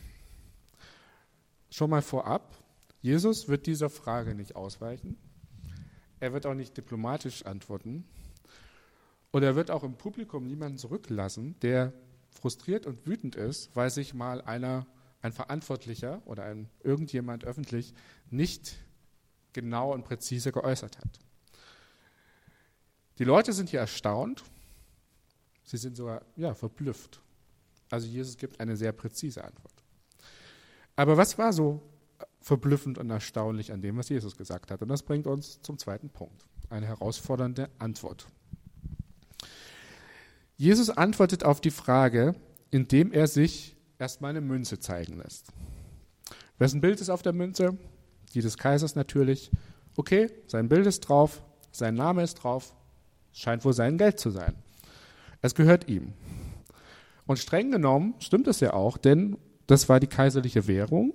Schon 1.70 1.92
mal 1.92 2.02
vorab, 2.02 2.58
Jesus 3.00 3.48
wird 3.48 3.68
dieser 3.68 3.92
Frage 3.92 4.34
nicht 4.34 4.56
ausweichen. 4.56 5.18
Er 6.20 6.34
wird 6.34 6.48
auch 6.48 6.56
nicht 6.56 6.76
diplomatisch 6.76 7.46
antworten. 7.46 8.06
Und 9.30 9.44
er 9.44 9.56
wird 9.56 9.70
auch 9.70 9.84
im 9.84 9.98
Publikum 9.98 10.48
niemanden 10.48 10.80
zurücklassen, 10.80 11.60
der 11.62 11.94
frustriert 12.32 12.88
und 12.88 13.06
wütend 13.06 13.36
ist, 13.36 13.70
weil 13.76 13.92
sich 13.92 14.16
mal 14.16 14.42
einer, 14.42 14.88
ein 15.22 15.32
Verantwortlicher 15.32 16.24
oder 16.26 16.46
ein 16.46 16.68
irgendjemand 16.84 17.46
öffentlich 17.46 17.94
nicht 18.32 18.78
genau 19.54 19.94
und 19.94 20.06
präzise 20.06 20.52
geäußert 20.52 20.98
hat. 20.98 21.20
Die 23.20 23.26
Leute 23.26 23.54
sind 23.54 23.70
hier 23.70 23.82
erstaunt, 23.82 24.44
Sie 25.64 25.78
sind 25.78 25.96
sogar 25.96 26.26
ja, 26.36 26.56
verblüfft. 26.56 27.22
Also 27.92 28.08
Jesus 28.08 28.38
gibt 28.38 28.60
eine 28.60 28.76
sehr 28.76 28.94
präzise 28.94 29.44
Antwort. 29.44 29.74
Aber 30.96 31.18
was 31.18 31.38
war 31.38 31.54
so 31.54 31.82
verblüffend 32.40 32.98
und 32.98 33.10
erstaunlich 33.10 33.72
an 33.72 33.82
dem, 33.82 33.98
was 33.98 34.10
Jesus 34.10 34.36
gesagt 34.36 34.72
hat? 34.72 34.82
Und 34.82 34.88
das 34.88 35.04
bringt 35.04 35.28
uns 35.28 35.62
zum 35.62 35.78
zweiten 35.78 36.10
Punkt, 36.10 36.46
eine 36.70 36.88
herausfordernde 36.88 37.70
Antwort. 37.80 38.28
Jesus 40.58 40.90
antwortet 40.90 41.44
auf 41.44 41.60
die 41.60 41.72
Frage, 41.72 42.36
indem 42.70 43.12
er 43.12 43.28
sich 43.28 43.76
erstmal 44.00 44.32
eine 44.32 44.42
Münze 44.42 44.80
zeigen 44.80 45.18
lässt. 45.18 45.48
Wessen 46.60 46.82
Bild 46.82 47.02
ist 47.02 47.10
auf 47.10 47.22
der 47.22 47.34
Münze? 47.34 47.78
Die 48.34 48.42
des 48.42 48.58
Kaisers 48.58 48.96
natürlich. 48.96 49.52
Okay, 49.98 50.32
sein 50.48 50.70
Bild 50.70 50.88
ist 50.88 51.02
drauf, 51.02 51.44
sein 51.72 51.96
Name 51.96 52.24
ist 52.24 52.36
drauf, 52.36 52.74
scheint 53.34 53.66
wohl 53.66 53.74
sein 53.74 53.98
Geld 53.98 54.20
zu 54.20 54.30
sein. 54.30 54.56
Es 55.42 55.56
gehört 55.56 55.90
ihm. 55.90 56.14
Und 57.32 57.38
streng 57.38 57.72
genommen 57.72 58.14
stimmt 58.20 58.50
es 58.50 58.60
ja 58.60 58.74
auch, 58.74 58.98
denn 58.98 59.38
das 59.66 59.88
war 59.88 60.02
die 60.02 60.08
kaiserliche 60.08 60.68
Währung. 60.68 61.14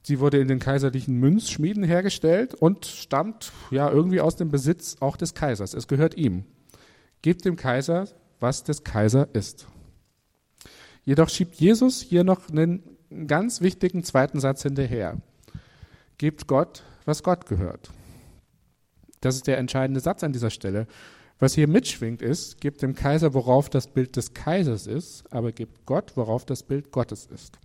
Sie 0.00 0.18
wurde 0.18 0.38
in 0.38 0.48
den 0.48 0.60
kaiserlichen 0.60 1.14
Münzschmieden 1.20 1.84
hergestellt 1.84 2.54
und 2.54 2.86
stammt 2.86 3.52
ja 3.70 3.90
irgendwie 3.90 4.22
aus 4.22 4.36
dem 4.36 4.50
Besitz 4.50 4.96
auch 5.00 5.18
des 5.18 5.34
Kaisers. 5.34 5.74
Es 5.74 5.88
gehört 5.88 6.16
ihm. 6.16 6.44
Gebt 7.20 7.44
dem 7.44 7.56
Kaiser, 7.56 8.08
was 8.40 8.64
des 8.64 8.82
Kaiser 8.82 9.28
ist. 9.34 9.66
Jedoch 11.04 11.28
schiebt 11.28 11.56
Jesus 11.56 12.00
hier 12.00 12.24
noch 12.24 12.48
einen 12.48 12.96
ganz 13.26 13.60
wichtigen 13.60 14.04
zweiten 14.04 14.40
Satz 14.40 14.62
hinterher. 14.62 15.18
Gebt 16.16 16.46
Gott, 16.46 16.82
was 17.04 17.22
Gott 17.22 17.44
gehört. 17.44 17.90
Das 19.20 19.34
ist 19.34 19.48
der 19.48 19.58
entscheidende 19.58 20.00
Satz 20.00 20.24
an 20.24 20.32
dieser 20.32 20.48
Stelle. 20.48 20.86
Was 21.38 21.54
hier 21.54 21.68
mitschwingt 21.68 22.20
ist, 22.20 22.60
gebt 22.60 22.82
dem 22.82 22.94
Kaiser, 22.94 23.32
worauf 23.32 23.70
das 23.70 23.86
Bild 23.86 24.16
des 24.16 24.34
Kaisers 24.34 24.86
ist, 24.86 25.24
aber 25.32 25.52
gebt 25.52 25.86
Gott, 25.86 26.16
worauf 26.16 26.44
das 26.44 26.64
Bild 26.64 26.90
Gottes 26.90 27.26
ist. 27.26 27.58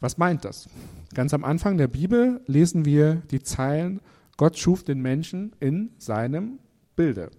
Was 0.00 0.16
meint 0.16 0.44
das? 0.44 0.68
Ganz 1.14 1.34
am 1.34 1.44
Anfang 1.44 1.76
der 1.76 1.88
Bibel 1.88 2.40
lesen 2.46 2.84
wir 2.84 3.16
die 3.30 3.42
Zeilen, 3.42 4.00
Gott 4.38 4.58
schuf 4.58 4.82
den 4.82 5.00
Menschen 5.02 5.54
in 5.60 5.92
seinem 5.98 6.58
Bilde. 6.96 7.30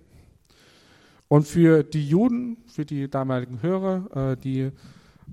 Und 1.27 1.47
für 1.47 1.83
die 1.83 2.07
Juden, 2.07 2.57
für 2.67 2.85
die 2.85 3.09
damaligen 3.09 3.63
Hörer, 3.63 4.33
äh, 4.33 4.37
die 4.37 4.71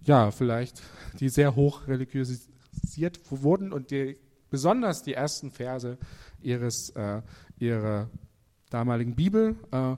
ja 0.02 0.30
vielleicht, 0.30 0.82
die 1.20 1.28
sehr 1.28 1.54
hoch 1.54 1.86
religiösiert 1.86 3.20
wurden 3.30 3.72
und 3.72 3.90
die 3.90 4.16
besonders 4.48 5.02
die 5.02 5.12
ersten 5.12 5.50
Verse 5.50 5.98
ihres, 6.40 6.90
äh, 6.90 7.20
ihrer 7.58 8.08
damaligen 8.70 9.14
Bibel, 9.14 9.56
äh, 9.72 9.96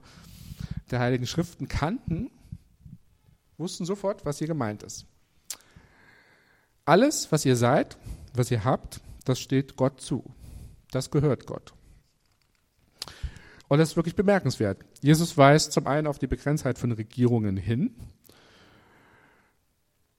der 0.91 0.99
Heiligen 0.99 1.25
Schriften 1.25 1.67
kannten, 1.67 2.29
wussten 3.57 3.85
sofort, 3.85 4.25
was 4.25 4.39
hier 4.39 4.47
gemeint 4.47 4.83
ist. 4.83 5.05
Alles, 6.85 7.31
was 7.31 7.45
ihr 7.45 7.55
seid, 7.55 7.97
was 8.33 8.51
ihr 8.51 8.65
habt, 8.65 8.99
das 9.23 9.39
steht 9.39 9.77
Gott 9.77 10.01
zu. 10.01 10.23
Das 10.91 11.11
gehört 11.11 11.47
Gott. 11.47 11.73
Und 13.69 13.79
das 13.79 13.91
ist 13.91 13.95
wirklich 13.95 14.15
bemerkenswert. 14.15 14.79
Jesus 15.01 15.37
weist 15.37 15.71
zum 15.71 15.87
einen 15.87 16.07
auf 16.07 16.19
die 16.19 16.27
Begrenztheit 16.27 16.77
von 16.77 16.91
Regierungen 16.91 17.57
hin. 17.57 17.95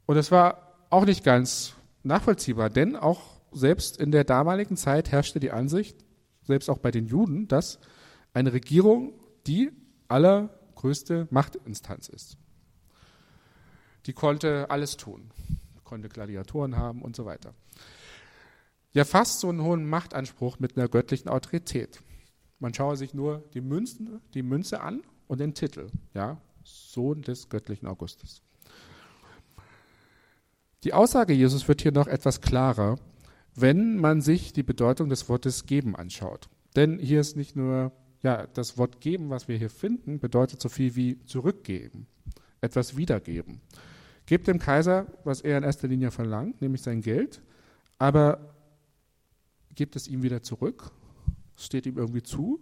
Und 0.06 0.16
es 0.16 0.30
war 0.30 0.74
auch 0.90 1.04
nicht 1.04 1.22
ganz 1.22 1.74
nachvollziehbar, 2.02 2.70
denn 2.70 2.96
auch 2.96 3.40
selbst 3.52 3.98
in 3.98 4.10
der 4.10 4.24
damaligen 4.24 4.76
Zeit 4.76 5.12
herrschte 5.12 5.40
die 5.40 5.50
Ansicht, 5.50 6.04
selbst 6.42 6.68
auch 6.68 6.78
bei 6.78 6.90
den 6.90 7.06
Juden, 7.06 7.46
dass 7.48 7.78
eine 8.34 8.52
Regierung 8.52 9.14
die 9.46 9.70
allergrößte 10.08 11.28
Machtinstanz 11.30 12.08
ist. 12.08 12.36
Die 14.06 14.12
konnte 14.12 14.70
alles 14.70 14.96
tun, 14.96 15.30
konnte 15.84 16.08
Gladiatoren 16.08 16.76
haben 16.76 17.00
und 17.00 17.16
so 17.16 17.24
weiter. 17.24 17.54
Ja, 18.92 19.04
fast 19.04 19.40
so 19.40 19.48
einen 19.48 19.62
hohen 19.62 19.88
Machtanspruch 19.88 20.58
mit 20.58 20.76
einer 20.76 20.88
göttlichen 20.88 21.28
Autorität. 21.28 22.00
Man 22.58 22.74
schaue 22.74 22.96
sich 22.96 23.14
nur 23.14 23.44
die, 23.54 23.60
Münzen, 23.60 24.20
die 24.34 24.42
Münze 24.42 24.80
an 24.80 25.02
und 25.26 25.40
den 25.40 25.54
Titel, 25.54 25.88
ja, 26.12 26.40
Sohn 26.62 27.22
des 27.22 27.48
göttlichen 27.48 27.88
Augustus. 27.88 28.42
Die 30.84 30.92
Aussage 30.92 31.32
Jesus 31.32 31.66
wird 31.66 31.82
hier 31.82 31.92
noch 31.92 32.06
etwas 32.06 32.40
klarer, 32.40 32.98
wenn 33.54 33.96
man 33.96 34.20
sich 34.20 34.52
die 34.52 34.62
Bedeutung 34.62 35.08
des 35.08 35.28
Wortes 35.28 35.66
geben 35.66 35.96
anschaut. 35.96 36.48
Denn 36.76 36.98
hier 36.98 37.20
ist 37.20 37.36
nicht 37.36 37.56
nur 37.56 37.92
ja, 38.24 38.46
das 38.54 38.78
Wort 38.78 39.00
geben, 39.02 39.28
was 39.28 39.48
wir 39.48 39.58
hier 39.58 39.68
finden, 39.68 40.18
bedeutet 40.18 40.60
so 40.60 40.70
viel 40.70 40.96
wie 40.96 41.22
zurückgeben, 41.26 42.06
etwas 42.62 42.96
wiedergeben. 42.96 43.60
Gebt 44.24 44.48
dem 44.48 44.58
Kaiser, 44.58 45.06
was 45.24 45.42
er 45.42 45.58
in 45.58 45.64
erster 45.64 45.88
Linie 45.88 46.10
verlangt, 46.10 46.62
nämlich 46.62 46.80
sein 46.80 47.02
Geld, 47.02 47.42
aber 47.98 48.54
gebt 49.74 49.94
es 49.94 50.08
ihm 50.08 50.22
wieder 50.22 50.42
zurück, 50.42 50.90
steht 51.58 51.84
ihm 51.84 51.98
irgendwie 51.98 52.22
zu, 52.22 52.60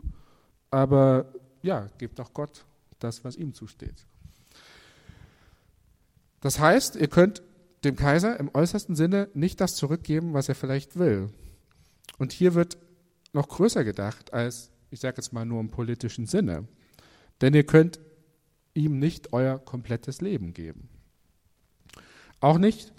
aber 0.73 1.33
ja, 1.63 1.87
gebt 1.97 2.19
auch 2.19 2.35
Gott 2.35 2.65
das, 2.99 3.23
was 3.23 3.37
ihm 3.37 3.55
zusteht. 3.55 4.05
Das 6.41 6.59
heißt, 6.59 6.97
ihr 6.97 7.07
könnt 7.07 7.41
dem 7.85 7.95
Kaiser 7.95 8.39
im 8.41 8.51
äußersten 8.53 8.97
Sinne 8.97 9.29
nicht 9.33 9.61
das 9.61 9.77
zurückgeben, 9.77 10.35
was 10.35 10.49
er 10.49 10.57
vielleicht 10.57 10.99
will. 10.99 11.31
Und 12.19 12.33
hier 12.33 12.55
wird 12.55 12.79
noch 13.33 13.49
größer 13.49 13.85
gedacht 13.85 14.33
als 14.33 14.72
ich 14.93 15.01
sage 15.01 15.17
jetzt 15.17 15.33
mal 15.33 15.45
nur 15.45 15.61
im 15.61 15.71
politischen 15.71 16.27
Sinne. 16.27 16.69
Denn 17.41 17.55
ihr 17.55 17.65
könnt 17.65 17.99
ihm 18.75 18.99
nicht 18.99 19.33
euer 19.33 19.59
komplettes 19.59 20.21
Leben 20.21 20.53
geben. 20.53 20.89
Auch 22.41 22.59
nicht 22.59 22.93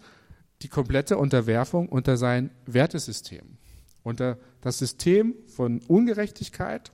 die 0.62 0.69
komplette 0.69 1.17
Unterwerfung 1.17 1.89
unter 1.89 2.17
sein 2.17 2.51
Wertesystem, 2.65 3.57
unter 4.03 4.38
das 4.62 4.79
System 4.79 5.35
von 5.47 5.81
Ungerechtigkeit, 5.88 6.91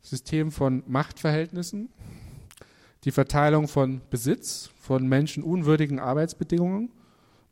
System 0.00 0.52
von 0.52 0.82
Machtverhältnissen, 0.86 1.90
die 3.04 3.10
Verteilung 3.10 3.68
von 3.68 4.00
Besitz, 4.10 4.70
von 4.78 5.06
menschenunwürdigen 5.08 5.98
Arbeitsbedingungen 5.98 6.92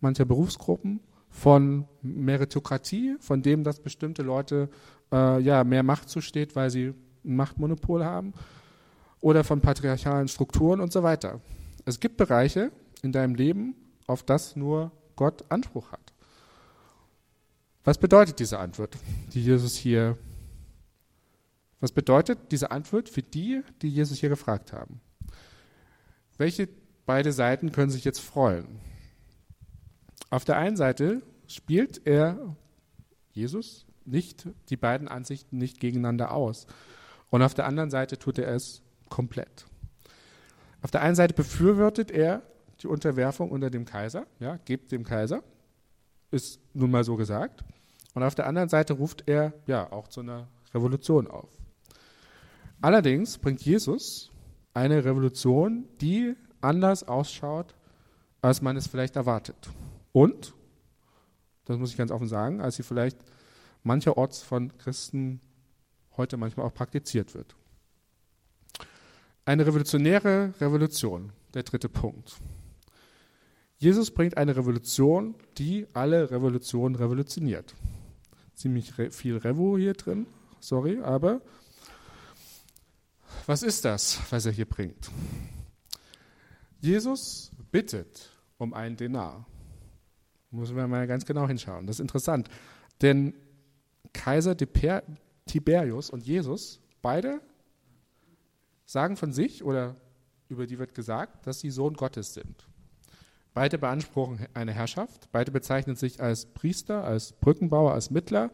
mancher 0.00 0.24
Berufsgruppen, 0.24 1.00
von 1.30 1.88
Meritokratie, 2.04 3.16
von 3.20 3.42
dem, 3.42 3.64
dass 3.64 3.80
bestimmte 3.80 4.22
Leute 4.22 4.68
äh, 5.12 5.40
ja, 5.40 5.64
mehr 5.64 5.82
Macht 5.82 6.08
zusteht, 6.08 6.54
weil 6.54 6.70
sie 6.70 6.94
ein 7.24 7.36
Machtmonopol 7.36 8.04
haben, 8.04 8.34
oder 9.20 9.42
von 9.42 9.60
patriarchalen 9.60 10.28
Strukturen 10.28 10.80
und 10.80 10.92
so 10.92 11.02
weiter. 11.02 11.40
Es 11.86 11.98
gibt 11.98 12.18
Bereiche 12.18 12.70
in 13.02 13.12
deinem 13.12 13.34
Leben, 13.34 13.74
auf 14.06 14.22
das 14.22 14.54
nur 14.54 14.92
Gott 15.16 15.44
Anspruch 15.48 15.92
hat. 15.92 16.12
Was 17.84 17.98
bedeutet 17.98 18.38
diese 18.38 18.58
Antwort, 18.58 18.96
die 19.32 19.42
Jesus 19.42 19.76
hier, 19.76 20.16
was 21.80 21.92
bedeutet 21.92 22.38
diese 22.50 22.70
Antwort 22.70 23.08
für 23.08 23.22
die, 23.22 23.62
die 23.82 23.88
Jesus 23.88 24.18
hier 24.18 24.30
gefragt 24.30 24.72
haben? 24.72 25.00
Welche 26.38 26.68
beide 27.06 27.32
Seiten 27.32 27.72
können 27.72 27.90
sich 27.90 28.04
jetzt 28.04 28.20
freuen? 28.20 28.80
Auf 30.30 30.44
der 30.44 30.56
einen 30.56 30.76
Seite 30.76 31.22
spielt 31.46 32.06
er, 32.06 32.56
Jesus, 33.32 33.86
nicht 34.04 34.48
die 34.68 34.76
beiden 34.76 35.08
Ansichten 35.08 35.58
nicht 35.58 35.80
gegeneinander 35.80 36.32
aus. 36.32 36.66
Und 37.30 37.42
auf 37.42 37.54
der 37.54 37.66
anderen 37.66 37.90
Seite 37.90 38.18
tut 38.18 38.38
er 38.38 38.54
es 38.54 38.82
komplett. 39.08 39.66
Auf 40.82 40.90
der 40.90 41.02
einen 41.02 41.14
Seite 41.14 41.34
befürwortet 41.34 42.10
er 42.10 42.42
die 42.82 42.86
Unterwerfung 42.86 43.50
unter 43.50 43.70
dem 43.70 43.84
Kaiser, 43.84 44.26
ja, 44.38 44.58
gebt 44.64 44.92
dem 44.92 45.04
Kaiser, 45.04 45.42
ist 46.30 46.60
nun 46.74 46.90
mal 46.90 47.04
so 47.04 47.16
gesagt. 47.16 47.64
Und 48.14 48.22
auf 48.22 48.34
der 48.34 48.46
anderen 48.46 48.68
Seite 48.68 48.92
ruft 48.94 49.24
er 49.26 49.54
ja 49.66 49.90
auch 49.90 50.08
zu 50.08 50.20
einer 50.20 50.48
Revolution 50.74 51.26
auf. 51.26 51.48
Allerdings 52.80 53.38
bringt 53.38 53.62
Jesus 53.62 54.30
eine 54.74 55.04
Revolution, 55.04 55.88
die 56.00 56.34
anders 56.60 57.06
ausschaut, 57.06 57.74
als 58.42 58.60
man 58.60 58.76
es 58.76 58.86
vielleicht 58.86 59.16
erwartet. 59.16 59.70
Und, 60.12 60.54
das 61.64 61.78
muss 61.78 61.90
ich 61.90 61.96
ganz 61.96 62.10
offen 62.10 62.28
sagen, 62.28 62.60
als 62.60 62.76
sie 62.76 62.82
vielleicht 62.82 63.18
mancherorts 63.82 64.42
von 64.42 64.76
Christen 64.78 65.40
heute 66.16 66.36
manchmal 66.36 66.66
auch 66.66 66.74
praktiziert 66.74 67.34
wird. 67.34 67.54
Eine 69.44 69.66
revolutionäre 69.66 70.54
Revolution, 70.60 71.32
der 71.52 71.64
dritte 71.64 71.88
Punkt. 71.88 72.36
Jesus 73.76 74.10
bringt 74.10 74.36
eine 74.36 74.56
Revolution, 74.56 75.34
die 75.58 75.86
alle 75.92 76.30
Revolutionen 76.30 76.94
revolutioniert. 76.94 77.74
Ziemlich 78.54 78.96
re 78.98 79.10
viel 79.10 79.36
Revo 79.36 79.76
hier 79.76 79.94
drin, 79.94 80.26
sorry, 80.60 81.00
aber 81.02 81.42
was 83.46 83.62
ist 83.62 83.84
das, 83.84 84.20
was 84.30 84.46
er 84.46 84.52
hier 84.52 84.64
bringt? 84.64 85.10
Jesus 86.80 87.50
bittet 87.72 88.30
um 88.56 88.72
einen 88.72 88.96
Denar. 88.96 89.46
Müssen 90.54 90.76
wir 90.76 90.86
mal 90.86 91.06
ganz 91.06 91.24
genau 91.24 91.48
hinschauen. 91.48 91.86
Das 91.86 91.96
ist 91.96 92.00
interessant, 92.00 92.48
denn 93.02 93.34
Kaiser 94.12 94.56
Tiberius 95.46 96.10
und 96.10 96.24
Jesus, 96.24 96.80
beide 97.02 97.40
sagen 98.86 99.16
von 99.16 99.32
sich 99.32 99.64
oder 99.64 99.96
über 100.48 100.66
die 100.66 100.78
wird 100.78 100.94
gesagt, 100.94 101.46
dass 101.46 101.60
sie 101.60 101.70
Sohn 101.70 101.94
Gottes 101.94 102.34
sind. 102.34 102.68
Beide 103.52 103.78
beanspruchen 103.78 104.46
eine 104.54 104.72
Herrschaft, 104.72 105.28
beide 105.32 105.50
bezeichnen 105.50 105.96
sich 105.96 106.20
als 106.20 106.46
Priester, 106.46 107.04
als 107.04 107.32
Brückenbauer, 107.32 107.92
als 107.92 108.10
Mittler. 108.10 108.50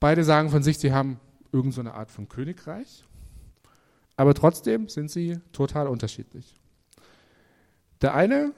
Beide 0.00 0.24
sagen 0.24 0.50
von 0.50 0.62
sich, 0.62 0.78
sie 0.78 0.92
haben 0.92 1.20
irgendeine 1.52 1.90
so 1.90 1.94
Art 1.94 2.10
von 2.10 2.28
Königreich, 2.28 3.04
aber 4.16 4.34
trotzdem 4.34 4.88
sind 4.88 5.10
sie 5.10 5.38
total 5.52 5.86
unterschiedlich. 5.86 6.54
Der 8.00 8.14
eine 8.14 8.52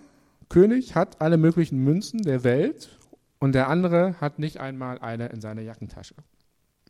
König 0.49 0.95
hat 0.95 1.21
alle 1.21 1.37
möglichen 1.37 1.79
Münzen 1.79 2.23
der 2.23 2.45
Welt 2.45 2.99
und 3.39 3.55
der 3.55 3.69
andere 3.69 4.21
hat 4.21 4.39
nicht 4.39 4.61
einmal 4.61 4.99
eine 4.99 5.27
in 5.27 5.41
seiner 5.41 5.63
Jackentasche. 5.63 6.15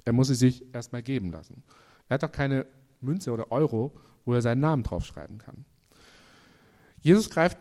Er 0.05 0.13
muss 0.13 0.29
sie 0.29 0.35
sich 0.35 0.75
erstmal 0.75 1.03
geben 1.03 1.33
lassen. 1.33 1.63
Er 2.09 2.15
hat 2.15 2.25
auch 2.25 2.33
keine 2.33 2.67
Münze 3.01 3.33
oder 3.33 3.51
Euro, 3.51 3.93
wo 4.25 4.35
er 4.35 4.43
seinen 4.43 4.61
Namen 4.61 4.83
draufschreiben 4.83 5.39
kann. 5.39 5.65
Jesus 7.01 7.31
greift 7.31 7.59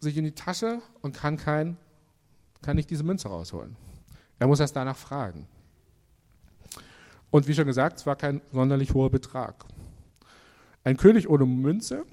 sich 0.00 0.16
in 0.16 0.24
die 0.24 0.34
Tasche 0.34 0.80
und 1.02 1.14
kann, 1.16 1.36
kein, 1.36 1.76
kann 2.62 2.76
nicht 2.76 2.90
diese 2.90 3.04
Münze 3.04 3.28
rausholen. 3.28 3.76
Er 4.38 4.46
muss 4.46 4.60
erst 4.60 4.76
danach 4.76 4.96
fragen. 4.96 5.46
Und 7.30 7.46
wie 7.46 7.54
schon 7.54 7.66
gesagt, 7.66 7.98
es 7.98 8.06
war 8.06 8.16
kein 8.16 8.40
sonderlich 8.52 8.94
hoher 8.94 9.10
Betrag. 9.10 9.66
Ein 10.84 10.96
König 10.96 11.28
ohne 11.28 11.44
Münze, 11.44 12.04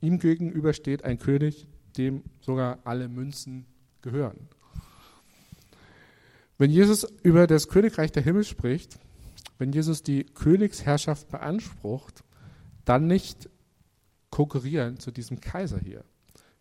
ihm 0.00 0.18
gegenüber 0.18 0.72
steht 0.72 1.04
ein 1.04 1.18
König, 1.18 1.68
dem 1.92 2.22
sogar 2.40 2.78
alle 2.84 3.08
Münzen 3.08 3.66
gehören. 4.02 4.48
Wenn 6.58 6.70
Jesus 6.70 7.06
über 7.22 7.46
das 7.46 7.68
Königreich 7.68 8.12
der 8.12 8.22
Himmel 8.22 8.44
spricht, 8.44 8.98
wenn 9.58 9.72
Jesus 9.72 10.02
die 10.02 10.24
Königsherrschaft 10.24 11.28
beansprucht, 11.28 12.22
dann 12.84 13.06
nicht 13.06 13.48
konkurrieren 14.30 14.98
zu 14.98 15.10
diesem 15.10 15.40
Kaiser 15.40 15.78
hier, 15.78 16.04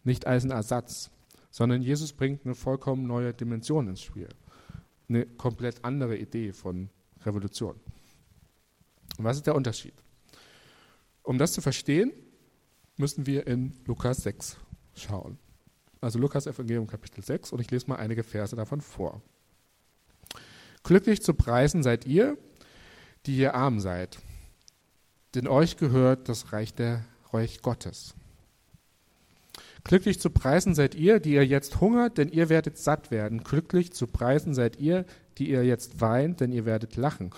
nicht 0.04 0.28
als 0.28 0.44
ein 0.44 0.52
Ersatz, 0.52 1.12
sondern 1.50 1.82
Jesus 1.82 2.14
bringt 2.14 2.46
eine 2.46 2.56
vollkommen 2.56 3.06
neue 3.06 3.34
Dimension 3.34 3.88
ins 3.88 4.02
Spiel, 4.02 4.30
eine 5.10 5.26
komplett 5.26 5.84
andere 5.84 6.18
Idee 6.18 6.54
von 6.54 6.90
Revolution. 7.26 7.76
Und 9.18 9.26
was 9.26 9.38
ist 9.38 9.48
der 9.48 9.56
Unterschied? 9.56 9.94
Um 11.24 11.38
das 11.38 11.54
zu 11.54 11.62
verstehen, 11.62 12.12
müssen 12.98 13.26
wir 13.26 13.46
in 13.48 13.74
Lukas 13.86 14.24
6 14.24 14.58
schauen. 14.96 15.38
Also 16.00 16.20
Lukas 16.20 16.48
Evangelium 16.48 16.88
Kapitel 16.88 17.24
6 17.24 17.52
und 17.52 17.60
ich 17.60 17.70
lese 17.70 17.88
mal 17.88 17.98
einige 17.98 18.24
Verse 18.24 18.56
davon 18.56 18.82
vor. 18.82 19.22
Glücklich 20.84 21.22
zu 21.22 21.34
preisen 21.34 21.84
seid 21.84 22.06
ihr, 22.06 22.38
die 23.26 23.38
ihr 23.38 23.54
arm 23.54 23.80
seid, 23.80 24.18
denn 25.36 25.48
euch 25.48 25.78
gehört 25.78 26.28
das 26.28 26.54
Reich 26.54 26.74
der 26.74 27.06
Reich 27.32 27.62
Gottes. 27.62 28.16
Glücklich 29.84 30.20
zu 30.20 30.30
preisen 30.30 30.76
seid 30.76 30.96
ihr, 30.96 31.20
die 31.20 31.34
ihr 31.34 31.46
jetzt 31.46 31.82
hungert, 31.82 32.18
denn 32.18 32.30
ihr 32.30 32.50
werdet 32.50 32.78
satt 32.78 33.10
werden. 33.10 33.44
Glücklich 33.44 33.94
zu 33.94 34.08
preisen 34.08 34.54
seid 34.54 34.80
ihr, 34.80 35.06
die 35.38 35.50
ihr 35.50 35.64
jetzt 35.66 36.02
weint, 36.02 36.40
denn 36.40 36.52
ihr 36.52 36.66
werdet 36.66 36.96
lachen. 36.96 37.32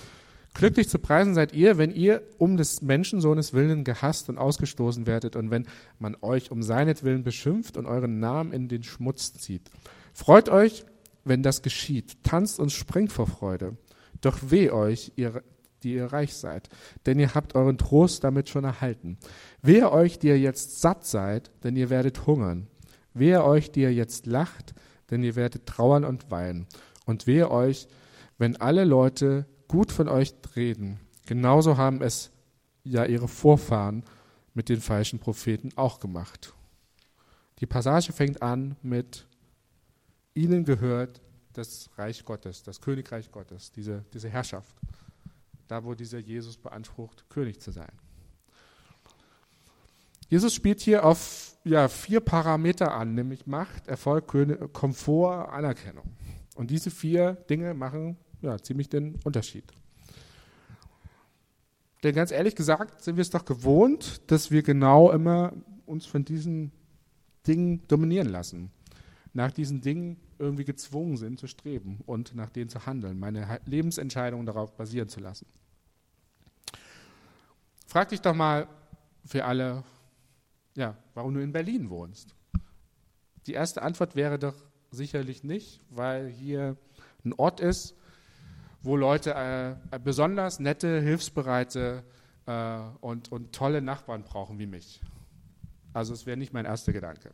Glücklich 0.53 0.87
zu 0.87 0.99
preisen 0.99 1.33
seid 1.33 1.53
ihr, 1.53 1.77
wenn 1.77 1.91
ihr 1.91 2.21
um 2.37 2.57
des 2.57 2.81
Menschensohnes 2.81 3.53
willen 3.53 3.83
gehasst 3.83 4.29
und 4.29 4.37
ausgestoßen 4.37 5.07
werdet 5.07 5.35
und 5.35 5.49
wenn 5.49 5.65
man 5.99 6.15
euch 6.21 6.51
um 6.51 6.61
seinetwillen 6.61 7.23
beschimpft 7.23 7.75
und 7.75 7.87
euren 7.87 8.19
Namen 8.19 8.53
in 8.53 8.67
den 8.67 8.83
Schmutz 8.83 9.33
zieht. 9.33 9.69
Freut 10.13 10.49
euch, 10.49 10.85
wenn 11.23 11.41
das 11.41 11.63
geschieht. 11.63 12.23
Tanzt 12.23 12.59
und 12.59 12.71
springt 12.71 13.11
vor 13.11 13.27
Freude. 13.27 13.77
Doch 14.21 14.37
weh 14.51 14.69
euch, 14.69 15.11
ihr 15.15 15.41
die 15.83 15.95
ihr 15.95 16.05
reich 16.05 16.33
seid, 16.33 16.69
denn 17.05 17.19
ihr 17.19 17.35
habt 17.35 17.55
euren 17.55 17.77
Trost 17.77 18.23
damit 18.23 18.49
schon 18.49 18.63
erhalten. 18.63 19.17
Wehe 19.61 19.91
euch, 19.91 20.19
die 20.19 20.27
ihr 20.27 20.39
jetzt 20.39 20.81
satt 20.81 21.05
seid, 21.05 21.51
denn 21.63 21.75
ihr 21.75 21.89
werdet 21.89 22.25
hungern. 22.25 22.67
Wehe 23.13 23.43
euch, 23.43 23.71
die 23.71 23.81
ihr 23.81 23.93
jetzt 23.93 24.25
lacht, 24.25 24.73
denn 25.11 25.23
ihr 25.23 25.35
werdet 25.35 25.65
trauern 25.65 26.03
und 26.05 26.31
weinen. 26.31 26.67
Und 27.05 27.27
wehe 27.27 27.51
euch, 27.51 27.87
wenn 28.37 28.55
alle 28.55 28.85
Leute 28.85 29.45
gut 29.73 29.91
von 29.91 30.07
euch 30.07 30.33
reden. 30.55 30.99
Genauso 31.25 31.77
haben 31.77 32.01
es 32.01 32.31
ja 32.83 33.05
ihre 33.05 33.27
Vorfahren 33.27 34.03
mit 34.53 34.69
den 34.69 34.79
falschen 34.79 35.17
Propheten 35.17 35.71
auch 35.75 35.99
gemacht. 35.99 36.53
Die 37.59 37.65
Passage 37.65 38.13
fängt 38.13 38.41
an 38.41 38.75
mit 38.83 39.25
Ihnen 40.35 40.63
gehört 40.63 41.21
das 41.53 41.89
Reich 41.97 42.23
Gottes, 42.23 42.63
das 42.63 42.81
Königreich 42.81 43.31
Gottes, 43.31 43.71
diese, 43.71 44.05
diese 44.13 44.29
Herrschaft 44.29 44.75
da 45.67 45.83
wo 45.83 45.95
dieser 45.95 46.19
Jesus 46.19 46.57
beansprucht, 46.57 47.25
König 47.29 47.59
zu 47.59 47.71
sein. 47.71 47.91
Jesus 50.29 50.53
spielt 50.53 50.81
hier 50.81 51.03
auf 51.03 51.55
ja, 51.63 51.87
vier 51.87 52.19
Parameter 52.19 52.93
an, 52.93 53.15
nämlich 53.15 53.47
Macht, 53.47 53.87
Erfolg, 53.87 54.27
Komfort, 54.73 55.49
Anerkennung. 55.49 56.11
Und 56.55 56.69
diese 56.69 56.91
vier 56.91 57.33
Dinge 57.49 57.73
machen 57.73 58.17
ja, 58.43 58.57
ziemlich 58.59 58.89
den 58.89 59.19
Unterschied. 59.23 59.63
Denn 62.03 62.13
ganz 62.13 62.31
ehrlich 62.31 62.55
gesagt 62.55 63.01
sind 63.01 63.15
wir 63.15 63.21
es 63.21 63.29
doch 63.29 63.45
gewohnt, 63.45 64.21
dass 64.29 64.51
wir 64.51 64.61
genau 64.61 65.11
immer 65.11 65.53
uns 65.85 66.05
von 66.05 66.25
diesen 66.25 66.71
Dingen 67.47 67.87
dominieren 67.87 68.27
lassen. 68.27 68.71
Nach 69.33 69.51
diesen 69.51 69.81
Dingen 69.81 70.17
irgendwie 70.37 70.65
gezwungen 70.65 71.17
sind 71.17 71.39
zu 71.39 71.47
streben 71.47 72.01
und 72.05 72.35
nach 72.35 72.49
denen 72.49 72.69
zu 72.69 72.85
handeln, 72.85 73.19
meine 73.19 73.59
Lebensentscheidungen 73.65 74.45
darauf 74.45 74.75
basieren 74.75 75.07
zu 75.07 75.21
lassen. 75.21 75.47
Frag 77.87 78.09
dich 78.09 78.21
doch 78.21 78.35
mal 78.35 78.67
für 79.25 79.45
alle, 79.45 79.83
ja, 80.75 80.97
warum 81.13 81.33
du 81.33 81.41
in 81.41 81.53
Berlin 81.53 81.89
wohnst. 81.89 82.35
Die 83.47 83.53
erste 83.53 83.81
Antwort 83.81 84.15
wäre 84.15 84.37
doch 84.37 84.55
sicherlich 84.91 85.43
nicht, 85.43 85.81
weil 85.89 86.27
hier 86.29 86.77
ein 87.23 87.33
Ort 87.33 87.59
ist, 87.59 87.95
wo 88.83 88.97
Leute 88.97 89.33
äh, 89.33 89.99
besonders 89.99 90.59
nette, 90.59 91.01
hilfsbereite 91.01 92.03
äh, 92.45 92.77
und, 93.01 93.31
und 93.31 93.53
tolle 93.53 93.81
Nachbarn 93.81 94.23
brauchen 94.23 94.59
wie 94.59 94.67
mich. 94.67 95.01
Also 95.93 96.13
es 96.13 96.25
wäre 96.25 96.37
nicht 96.37 96.53
mein 96.53 96.65
erster 96.65 96.91
Gedanke. 96.91 97.31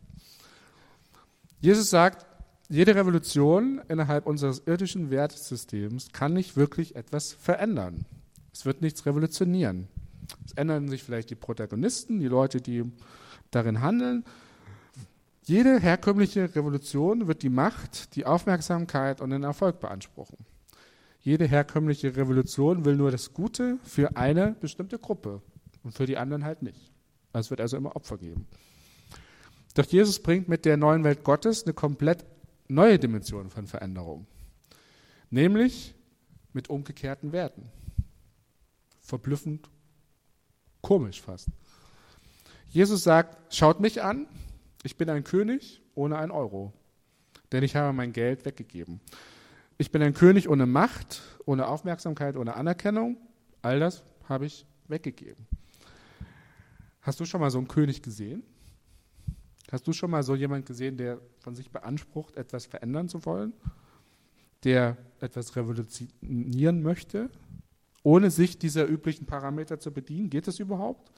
Jesus 1.60 1.90
sagt, 1.90 2.26
jede 2.70 2.96
Revolution 2.96 3.82
innerhalb 3.88 4.28
unseres 4.28 4.62
irdischen 4.66 5.10
Wertesystems 5.10 6.10
kann 6.12 6.34
nicht 6.34 6.56
wirklich 6.56 6.96
etwas 6.96 7.34
verändern. 7.34 8.06
Es 8.54 8.66
wird 8.66 8.82
nichts 8.82 9.06
revolutionieren. 9.06 9.88
Es 10.46 10.54
ändern 10.54 10.88
sich 10.88 11.04
vielleicht 11.04 11.32
die 11.32 11.36
Protagonisten, 11.36 12.20
die 12.20 12.28
Leute, 12.28 12.62
die 12.62 12.84
darin 13.50 13.82
handeln. 13.82 14.24
Jede 15.46 15.80
herkömmliche 15.80 16.56
Revolution 16.56 17.28
wird 17.28 17.42
die 17.42 17.50
Macht, 17.50 18.16
die 18.16 18.28
Aufmerksamkeit 18.28 19.20
und 19.20 19.32
den 19.32 19.42
Erfolg 19.44 19.80
beanspruchen. 19.80 20.38
Jede 21.22 21.46
herkömmliche 21.46 22.16
Revolution 22.16 22.86
will 22.86 22.96
nur 22.96 23.12
das 23.12 23.34
Gute 23.34 23.78
für 23.84 24.16
eine 24.16 24.56
bestimmte 24.60 25.00
Gruppe 25.00 25.42
und 25.84 25.94
für 25.94 26.06
die 26.06 26.18
anderen 26.18 26.46
halt 26.46 26.62
nicht. 26.62 26.92
Es 27.34 27.50
wird 27.50 27.62
also 27.62 27.78
immer 27.78 27.96
Opfer 27.96 28.18
geben. 28.18 28.48
Doch 29.76 29.86
Jesus 29.86 30.20
bringt 30.20 30.48
mit 30.48 30.66
der 30.66 30.78
neuen 30.78 31.04
Welt 31.04 31.24
Gottes 31.24 31.64
eine 31.64 31.74
komplett 31.74 32.26
neue 32.68 32.98
Dimension 32.98 33.50
von 33.50 33.68
Veränderung, 33.68 34.26
nämlich 35.30 35.94
mit 36.54 36.70
umgekehrten 36.70 37.32
Werten. 37.32 37.70
Verblüffend 39.02 39.70
komisch 40.82 41.22
fast. 41.22 41.50
Jesus 42.70 43.04
sagt, 43.04 43.54
schaut 43.54 43.80
mich 43.80 44.02
an, 44.02 44.28
ich 44.84 44.96
bin 44.96 45.10
ein 45.10 45.24
König 45.24 45.82
ohne 45.96 46.18
ein 46.18 46.32
Euro, 46.32 46.74
denn 47.52 47.64
ich 47.64 47.76
habe 47.76 47.94
mein 47.94 48.14
Geld 48.14 48.46
weggegeben. 48.46 49.02
Ich 49.82 49.92
bin 49.92 50.02
ein 50.02 50.14
König 50.14 50.50
ohne 50.50 50.66
Macht, 50.66 51.22
ohne 51.46 51.66
Aufmerksamkeit, 51.66 52.36
ohne 52.36 52.58
Anerkennung. 52.58 53.16
All 53.62 53.80
das 53.80 54.04
habe 54.28 54.46
ich 54.46 54.66
weggegeben. 54.90 55.48
Hast 57.00 57.22
du 57.22 57.26
schon 57.26 57.40
mal 57.40 57.50
so 57.50 57.60
einen 57.60 57.70
König 57.70 58.02
gesehen? 58.02 58.44
Hast 59.72 59.88
du 59.88 59.94
schon 59.94 60.12
mal 60.12 60.22
so 60.22 60.36
jemand 60.36 60.66
gesehen, 60.66 60.98
der 60.98 61.22
von 61.40 61.56
sich 61.56 61.72
beansprucht, 61.72 62.36
etwas 62.36 62.66
verändern 62.66 63.08
zu 63.08 63.24
wollen? 63.24 63.54
Der 64.66 64.98
etwas 65.22 65.56
revolutionieren 65.56 66.82
möchte? 66.82 67.30
Ohne 68.04 68.32
sich 68.32 68.60
dieser 68.60 68.86
üblichen 68.86 69.28
Parameter 69.28 69.80
zu 69.80 69.94
bedienen? 69.94 70.30
Geht 70.30 70.48
das 70.48 70.60
überhaupt? 70.60 71.10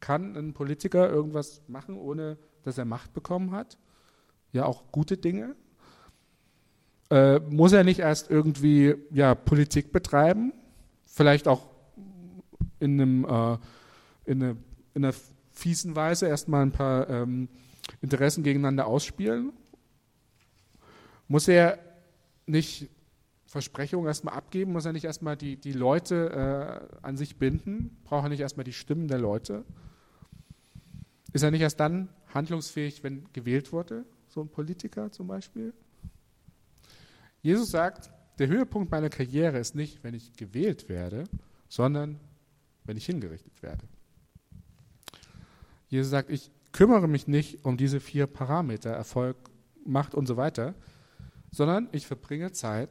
Kann 0.00 0.36
ein 0.36 0.52
Politiker 0.52 1.08
irgendwas 1.08 1.62
machen, 1.68 1.96
ohne 1.96 2.38
dass 2.64 2.76
er 2.76 2.86
Macht 2.86 3.12
bekommen 3.12 3.52
hat? 3.52 3.78
Ja, 4.50 4.66
auch 4.66 4.90
gute 4.90 5.16
Dinge. 5.16 5.54
Äh, 7.10 7.40
muss 7.40 7.72
er 7.72 7.84
nicht 7.84 7.98
erst 7.98 8.30
irgendwie 8.30 8.94
ja, 9.10 9.34
Politik 9.34 9.92
betreiben? 9.92 10.52
Vielleicht 11.06 11.48
auch 11.48 11.68
in, 12.78 13.00
einem, 13.00 13.24
äh, 13.24 13.58
in, 14.30 14.42
eine, 14.42 14.56
in 14.94 15.04
einer 15.04 15.14
fiesen 15.52 15.96
Weise 15.96 16.28
erstmal 16.28 16.62
ein 16.62 16.72
paar 16.72 17.08
ähm, 17.10 17.48
Interessen 18.00 18.44
gegeneinander 18.44 18.86
ausspielen? 18.86 19.52
Muss 21.28 21.48
er 21.48 21.78
nicht 22.46 22.88
Versprechungen 23.46 24.06
erstmal 24.06 24.34
abgeben, 24.34 24.72
muss 24.72 24.84
er 24.84 24.92
nicht 24.92 25.04
erstmal 25.04 25.36
die, 25.36 25.56
die 25.56 25.72
Leute 25.72 26.88
äh, 27.02 27.04
an 27.06 27.16
sich 27.16 27.36
binden, 27.36 27.96
braucht 28.04 28.26
er 28.26 28.28
nicht 28.28 28.40
erstmal 28.40 28.64
die 28.64 28.72
Stimmen 28.72 29.08
der 29.08 29.18
Leute. 29.18 29.64
Ist 31.32 31.42
er 31.42 31.50
nicht 31.50 31.60
erst 31.60 31.80
dann 31.80 32.08
handlungsfähig, 32.32 33.02
wenn 33.02 33.24
gewählt 33.32 33.72
wurde, 33.72 34.04
so 34.28 34.40
ein 34.40 34.48
Politiker 34.48 35.10
zum 35.10 35.26
Beispiel? 35.26 35.72
Jesus 37.42 37.70
sagt, 37.70 38.10
der 38.38 38.48
Höhepunkt 38.48 38.90
meiner 38.90 39.10
Karriere 39.10 39.58
ist 39.58 39.74
nicht, 39.74 40.02
wenn 40.02 40.14
ich 40.14 40.32
gewählt 40.34 40.88
werde, 40.88 41.24
sondern 41.68 42.18
wenn 42.84 42.96
ich 42.96 43.06
hingerichtet 43.06 43.62
werde. 43.62 43.86
Jesus 45.88 46.10
sagt, 46.10 46.30
ich 46.30 46.50
kümmere 46.72 47.08
mich 47.08 47.26
nicht 47.26 47.64
um 47.64 47.76
diese 47.76 48.00
vier 48.00 48.26
Parameter, 48.26 48.90
Erfolg, 48.90 49.36
Macht 49.84 50.14
und 50.14 50.26
so 50.26 50.36
weiter, 50.36 50.74
sondern 51.50 51.88
ich 51.92 52.06
verbringe 52.06 52.52
Zeit 52.52 52.90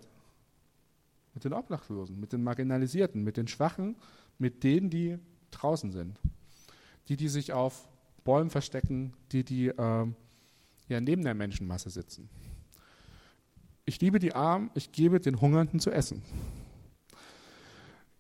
mit 1.34 1.44
den 1.46 1.54
Obdachlosen, 1.54 2.20
mit 2.20 2.34
den 2.34 2.44
Marginalisierten, 2.44 3.24
mit 3.24 3.38
den 3.38 3.48
Schwachen, 3.48 3.96
mit 4.38 4.64
denen, 4.64 4.90
die 4.90 5.18
draußen 5.52 5.92
sind. 5.92 6.20
Die, 7.08 7.16
die 7.16 7.30
sich 7.30 7.54
auf 7.54 7.88
Bäumen 8.24 8.50
verstecken, 8.50 9.14
die, 9.32 9.44
die 9.44 9.68
äh, 9.70 10.08
ja, 10.88 11.02
neben 11.02 11.24
der 11.24 11.36
Menschenmasse 11.36 11.90
sitzen. 11.90 12.30
Ich 13.90 14.00
liebe 14.02 14.20
die 14.20 14.36
Armen, 14.36 14.70
ich 14.76 14.92
gebe 14.92 15.20
den 15.20 15.42
Hungernden 15.42 15.80
zu 15.80 15.90
essen. 15.90 16.22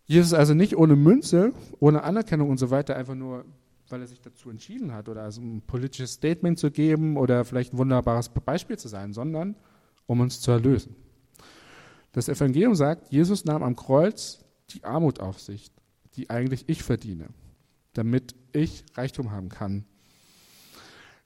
Jesus 0.04 0.34
also 0.34 0.56
nicht 0.56 0.76
ohne 0.76 0.96
Münze, 0.96 1.54
ohne 1.80 2.02
Anerkennung 2.02 2.50
und 2.50 2.58
so 2.58 2.72
weiter, 2.72 2.96
einfach 2.96 3.14
nur, 3.14 3.46
weil 3.88 4.02
er 4.02 4.08
sich 4.08 4.20
dazu 4.20 4.50
entschieden 4.50 4.94
hat 4.94 5.10
oder 5.10 5.22
also 5.22 5.42
ein 5.42 5.62
politisches 5.62 6.14
Statement 6.14 6.58
zu 6.58 6.72
geben 6.72 7.18
oder 7.18 7.46
vielleicht 7.46 7.72
ein 7.72 7.78
wunderbares 7.78 8.30
Beispiel 8.30 8.80
zu 8.80 8.88
sein, 8.88 9.14
sondern 9.14 9.56
um 10.08 10.22
uns 10.22 10.42
zu 10.42 10.50
erlösen. 10.50 10.96
Das 12.14 12.30
Evangelium 12.30 12.74
sagt, 12.74 13.12
Jesus 13.12 13.46
nahm 13.46 13.62
am 13.62 13.76
Kreuz 13.76 14.44
die 14.72 14.84
Armut 14.86 15.20
auf 15.20 15.40
sich, 15.40 15.70
die 16.16 16.32
eigentlich 16.32 16.64
ich 16.66 16.82
verdiene, 16.82 17.28
damit 17.94 18.34
ich 18.54 18.86
Reichtum 18.96 19.30
haben 19.30 19.50
kann. 19.50 19.86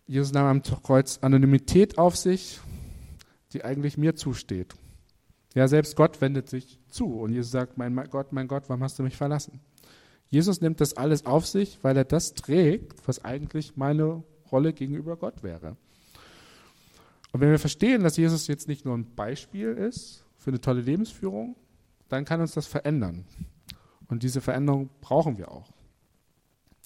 Jesus 0.05 0.33
nahm 0.33 0.47
am 0.47 0.61
Kreuz 0.83 1.19
Anonymität 1.21 1.97
auf 1.97 2.17
sich, 2.17 2.59
die 3.53 3.63
eigentlich 3.63 3.97
mir 3.97 4.15
zusteht. 4.15 4.75
Ja, 5.55 5.67
selbst 5.67 5.95
Gott 5.95 6.19
wendet 6.21 6.49
sich 6.49 6.79
zu 6.89 7.19
und 7.19 7.31
Jesus 7.31 7.51
sagt, 7.51 7.77
mein 7.77 7.95
Gott, 8.09 8.33
mein 8.33 8.47
Gott, 8.47 8.63
warum 8.67 8.83
hast 8.83 8.97
du 8.97 9.03
mich 9.03 9.15
verlassen? 9.15 9.59
Jesus 10.29 10.61
nimmt 10.61 10.81
das 10.81 10.97
alles 10.97 11.27
auf 11.27 11.45
sich, 11.45 11.77
weil 11.83 11.95
er 11.95 12.05
das 12.05 12.33
trägt, 12.33 13.07
was 13.07 13.23
eigentlich 13.23 13.77
meine 13.77 14.23
Rolle 14.51 14.73
gegenüber 14.73 15.15
Gott 15.15 15.43
wäre. 15.43 15.77
Und 17.31 17.41
wenn 17.41 17.51
wir 17.51 17.59
verstehen, 17.59 18.03
dass 18.03 18.17
Jesus 18.17 18.47
jetzt 18.47 18.67
nicht 18.67 18.85
nur 18.85 18.97
ein 18.97 19.13
Beispiel 19.15 19.73
ist 19.73 20.25
für 20.37 20.49
eine 20.49 20.61
tolle 20.61 20.81
Lebensführung, 20.81 21.55
dann 22.09 22.25
kann 22.25 22.41
uns 22.41 22.53
das 22.53 22.65
verändern. 22.65 23.25
Und 24.07 24.23
diese 24.23 24.41
Veränderung 24.41 24.89
brauchen 25.01 25.37
wir 25.37 25.51
auch. 25.51 25.71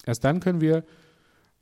Erst 0.04 0.24
dann 0.24 0.40
können 0.40 0.60
wir 0.60 0.84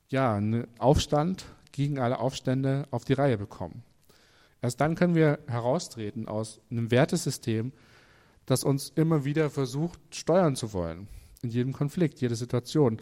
ja 0.09 0.35
einen 0.35 0.67
Aufstand 0.79 1.45
gegen 1.71 1.99
alle 1.99 2.19
Aufstände 2.19 2.85
auf 2.91 3.03
die 3.05 3.13
Reihe 3.13 3.37
bekommen. 3.37 3.83
Erst 4.61 4.81
dann 4.81 4.95
können 4.95 5.15
wir 5.15 5.39
heraustreten 5.47 6.27
aus 6.27 6.59
einem 6.71 6.91
Wertesystem, 6.91 7.71
das 8.45 8.63
uns 8.63 8.89
immer 8.95 9.25
wieder 9.25 9.49
versucht, 9.49 9.99
steuern 10.15 10.55
zu 10.55 10.73
wollen. 10.73 11.07
In 11.41 11.49
jedem 11.49 11.73
Konflikt, 11.73 12.19
jede 12.21 12.35
Situation. 12.35 12.97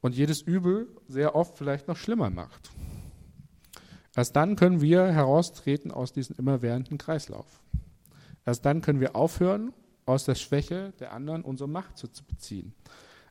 Und 0.00 0.14
jedes 0.14 0.42
Übel 0.42 0.88
sehr 1.08 1.34
oft 1.34 1.58
vielleicht 1.58 1.88
noch 1.88 1.96
schlimmer 1.96 2.30
macht. 2.30 2.70
Erst 4.16 4.36
dann 4.36 4.56
können 4.56 4.80
wir 4.80 5.06
heraustreten 5.06 5.90
aus 5.90 6.12
diesem 6.12 6.36
immerwährenden 6.36 6.98
Kreislauf. 6.98 7.62
Erst 8.46 8.64
dann 8.64 8.80
können 8.80 9.00
wir 9.00 9.16
aufhören, 9.16 9.72
aus 10.06 10.24
der 10.24 10.34
Schwäche 10.34 10.92
der 11.00 11.12
anderen 11.12 11.42
unsere 11.42 11.68
Macht 11.68 11.96
zu 11.96 12.06
beziehen. 12.28 12.74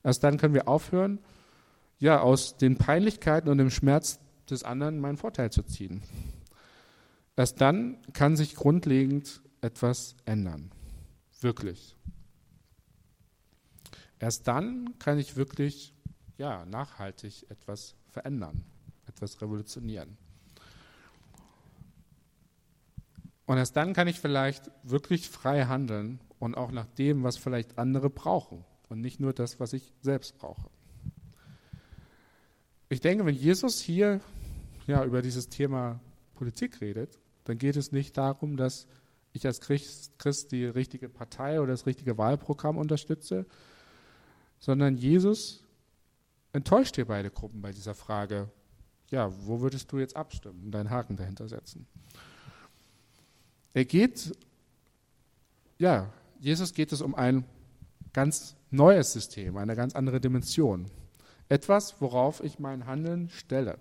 Erst 0.04 0.24
dann 0.24 0.38
können 0.38 0.54
wir 0.54 0.68
aufhören, 0.68 1.20
ja, 2.00 2.20
aus 2.20 2.58
den 2.58 2.78
Peinlichkeiten 2.78 3.50
und 3.50 3.60
dem 3.60 3.70
Schmerz 3.70 4.20
des 4.50 4.64
anderen 4.64 5.00
meinen 5.00 5.18
Vorteil 5.18 5.52
zu 5.52 5.64
ziehen. 5.64 6.04
Erst 7.36 7.62
dann 7.62 7.98
kann 8.14 8.36
sich 8.36 8.56
grundlegend 8.56 9.42
etwas 9.62 10.16
ändern. 10.26 10.72
Wirklich. 11.42 11.96
Erst 14.20 14.48
dann 14.48 14.98
kann 15.00 15.18
ich 15.18 15.36
wirklich 15.36 15.94
ja, 16.38 16.66
nachhaltig 16.66 17.50
etwas 17.50 17.96
verändern, 18.08 18.64
etwas 19.08 19.42
revolutionieren. 19.42 20.18
Und 23.46 23.58
erst 23.58 23.76
dann 23.76 23.94
kann 23.94 24.08
ich 24.08 24.20
vielleicht 24.20 24.72
wirklich 24.84 25.30
frei 25.30 25.66
handeln 25.66 26.20
und 26.40 26.56
auch 26.56 26.72
nach 26.72 26.86
dem, 26.86 27.24
was 27.24 27.38
vielleicht 27.38 27.78
andere 27.78 28.10
brauchen 28.10 28.64
und 28.90 29.02
nicht 29.02 29.20
nur 29.20 29.34
das, 29.34 29.60
was 29.60 29.74
ich 29.74 29.94
selbst 30.02 30.38
brauche. 30.38 30.70
Ich 32.90 33.02
denke, 33.02 33.26
wenn 33.26 33.36
Jesus 33.36 33.80
hier 33.80 34.22
ja, 34.88 35.04
über 35.04 35.22
dieses 35.22 35.50
Thema 35.50 36.00
Politik 36.36 36.80
redet, 36.80 37.20
dann 37.46 37.58
geht 37.58 37.76
es 37.76 37.92
nicht 37.92 38.18
darum, 38.18 38.58
dass 38.58 38.88
ich 39.34 39.46
als 39.46 39.62
Christ 39.62 40.52
die 40.52 40.66
richtige 40.66 41.10
Partei 41.10 41.60
oder 41.60 41.72
das 41.72 41.86
richtige 41.86 42.18
Wahlprogramm 42.18 42.78
unterstütze, 42.78 43.46
sondern 44.60 44.96
Jesus 44.96 45.64
enttäuscht 46.54 46.96
hier 46.96 47.06
beide 47.06 47.32
Gruppen 47.32 47.62
bei 47.62 47.72
dieser 47.72 47.96
Frage, 47.96 48.50
ja, 49.10 49.32
wo 49.46 49.60
würdest 49.62 49.92
du 49.92 50.00
jetzt 50.00 50.16
abstimmen 50.16 50.66
und 50.66 50.72
deinen 50.72 50.90
Haken 50.90 51.18
dahinter 51.18 51.48
setzen? 51.48 51.86
Er 53.74 53.86
geht, 53.86 54.38
ja, 55.80 56.12
Jesus 56.40 56.74
geht 56.74 56.92
es 56.92 57.02
um 57.02 57.16
ein 57.16 57.44
ganz 58.14 58.56
neues 58.70 59.14
System, 59.14 59.58
eine 59.58 59.76
ganz 59.76 59.96
andere 59.96 60.22
Dimension. 60.22 60.90
Etwas, 61.50 62.00
worauf 62.00 62.44
ich 62.44 62.60
mein 62.60 62.86
Handeln 62.86 63.30
stelle. 63.30 63.78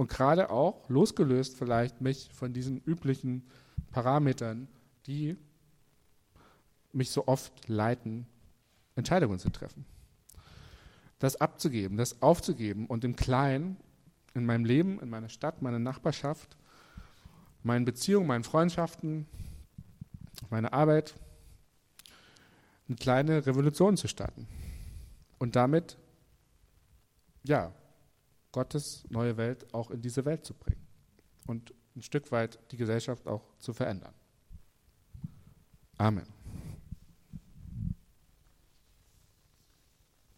Und 0.00 0.08
gerade 0.08 0.48
auch 0.48 0.88
losgelöst 0.88 1.58
vielleicht 1.58 2.00
mich 2.00 2.30
von 2.32 2.54
diesen 2.54 2.80
üblichen 2.86 3.44
Parametern, 3.90 4.66
die 5.06 5.36
mich 6.94 7.10
so 7.10 7.28
oft 7.28 7.68
leiten, 7.68 8.26
Entscheidungen 8.96 9.38
zu 9.38 9.50
treffen. 9.50 9.84
Das 11.18 11.38
abzugeben, 11.38 11.98
das 11.98 12.22
aufzugeben 12.22 12.86
und 12.86 13.04
im 13.04 13.14
Kleinen, 13.14 13.76
in 14.32 14.46
meinem 14.46 14.64
Leben, 14.64 15.00
in 15.00 15.10
meiner 15.10 15.28
Stadt, 15.28 15.60
meiner 15.60 15.78
Nachbarschaft, 15.78 16.56
meinen 17.62 17.84
Beziehungen, 17.84 18.26
meinen 18.26 18.44
Freundschaften, 18.44 19.26
meiner 20.48 20.72
Arbeit, 20.72 21.14
eine 22.88 22.96
kleine 22.96 23.44
Revolution 23.44 23.98
zu 23.98 24.08
starten. 24.08 24.48
Und 25.38 25.56
damit, 25.56 25.98
ja, 27.44 27.74
Gottes 28.52 29.04
neue 29.10 29.36
Welt 29.36 29.72
auch 29.74 29.90
in 29.90 30.00
diese 30.00 30.24
Welt 30.24 30.44
zu 30.44 30.54
bringen 30.54 30.86
und 31.46 31.74
ein 31.96 32.02
Stück 32.02 32.30
weit 32.32 32.58
die 32.70 32.76
Gesellschaft 32.76 33.26
auch 33.26 33.42
zu 33.58 33.72
verändern. 33.72 34.14
Amen. 35.98 36.26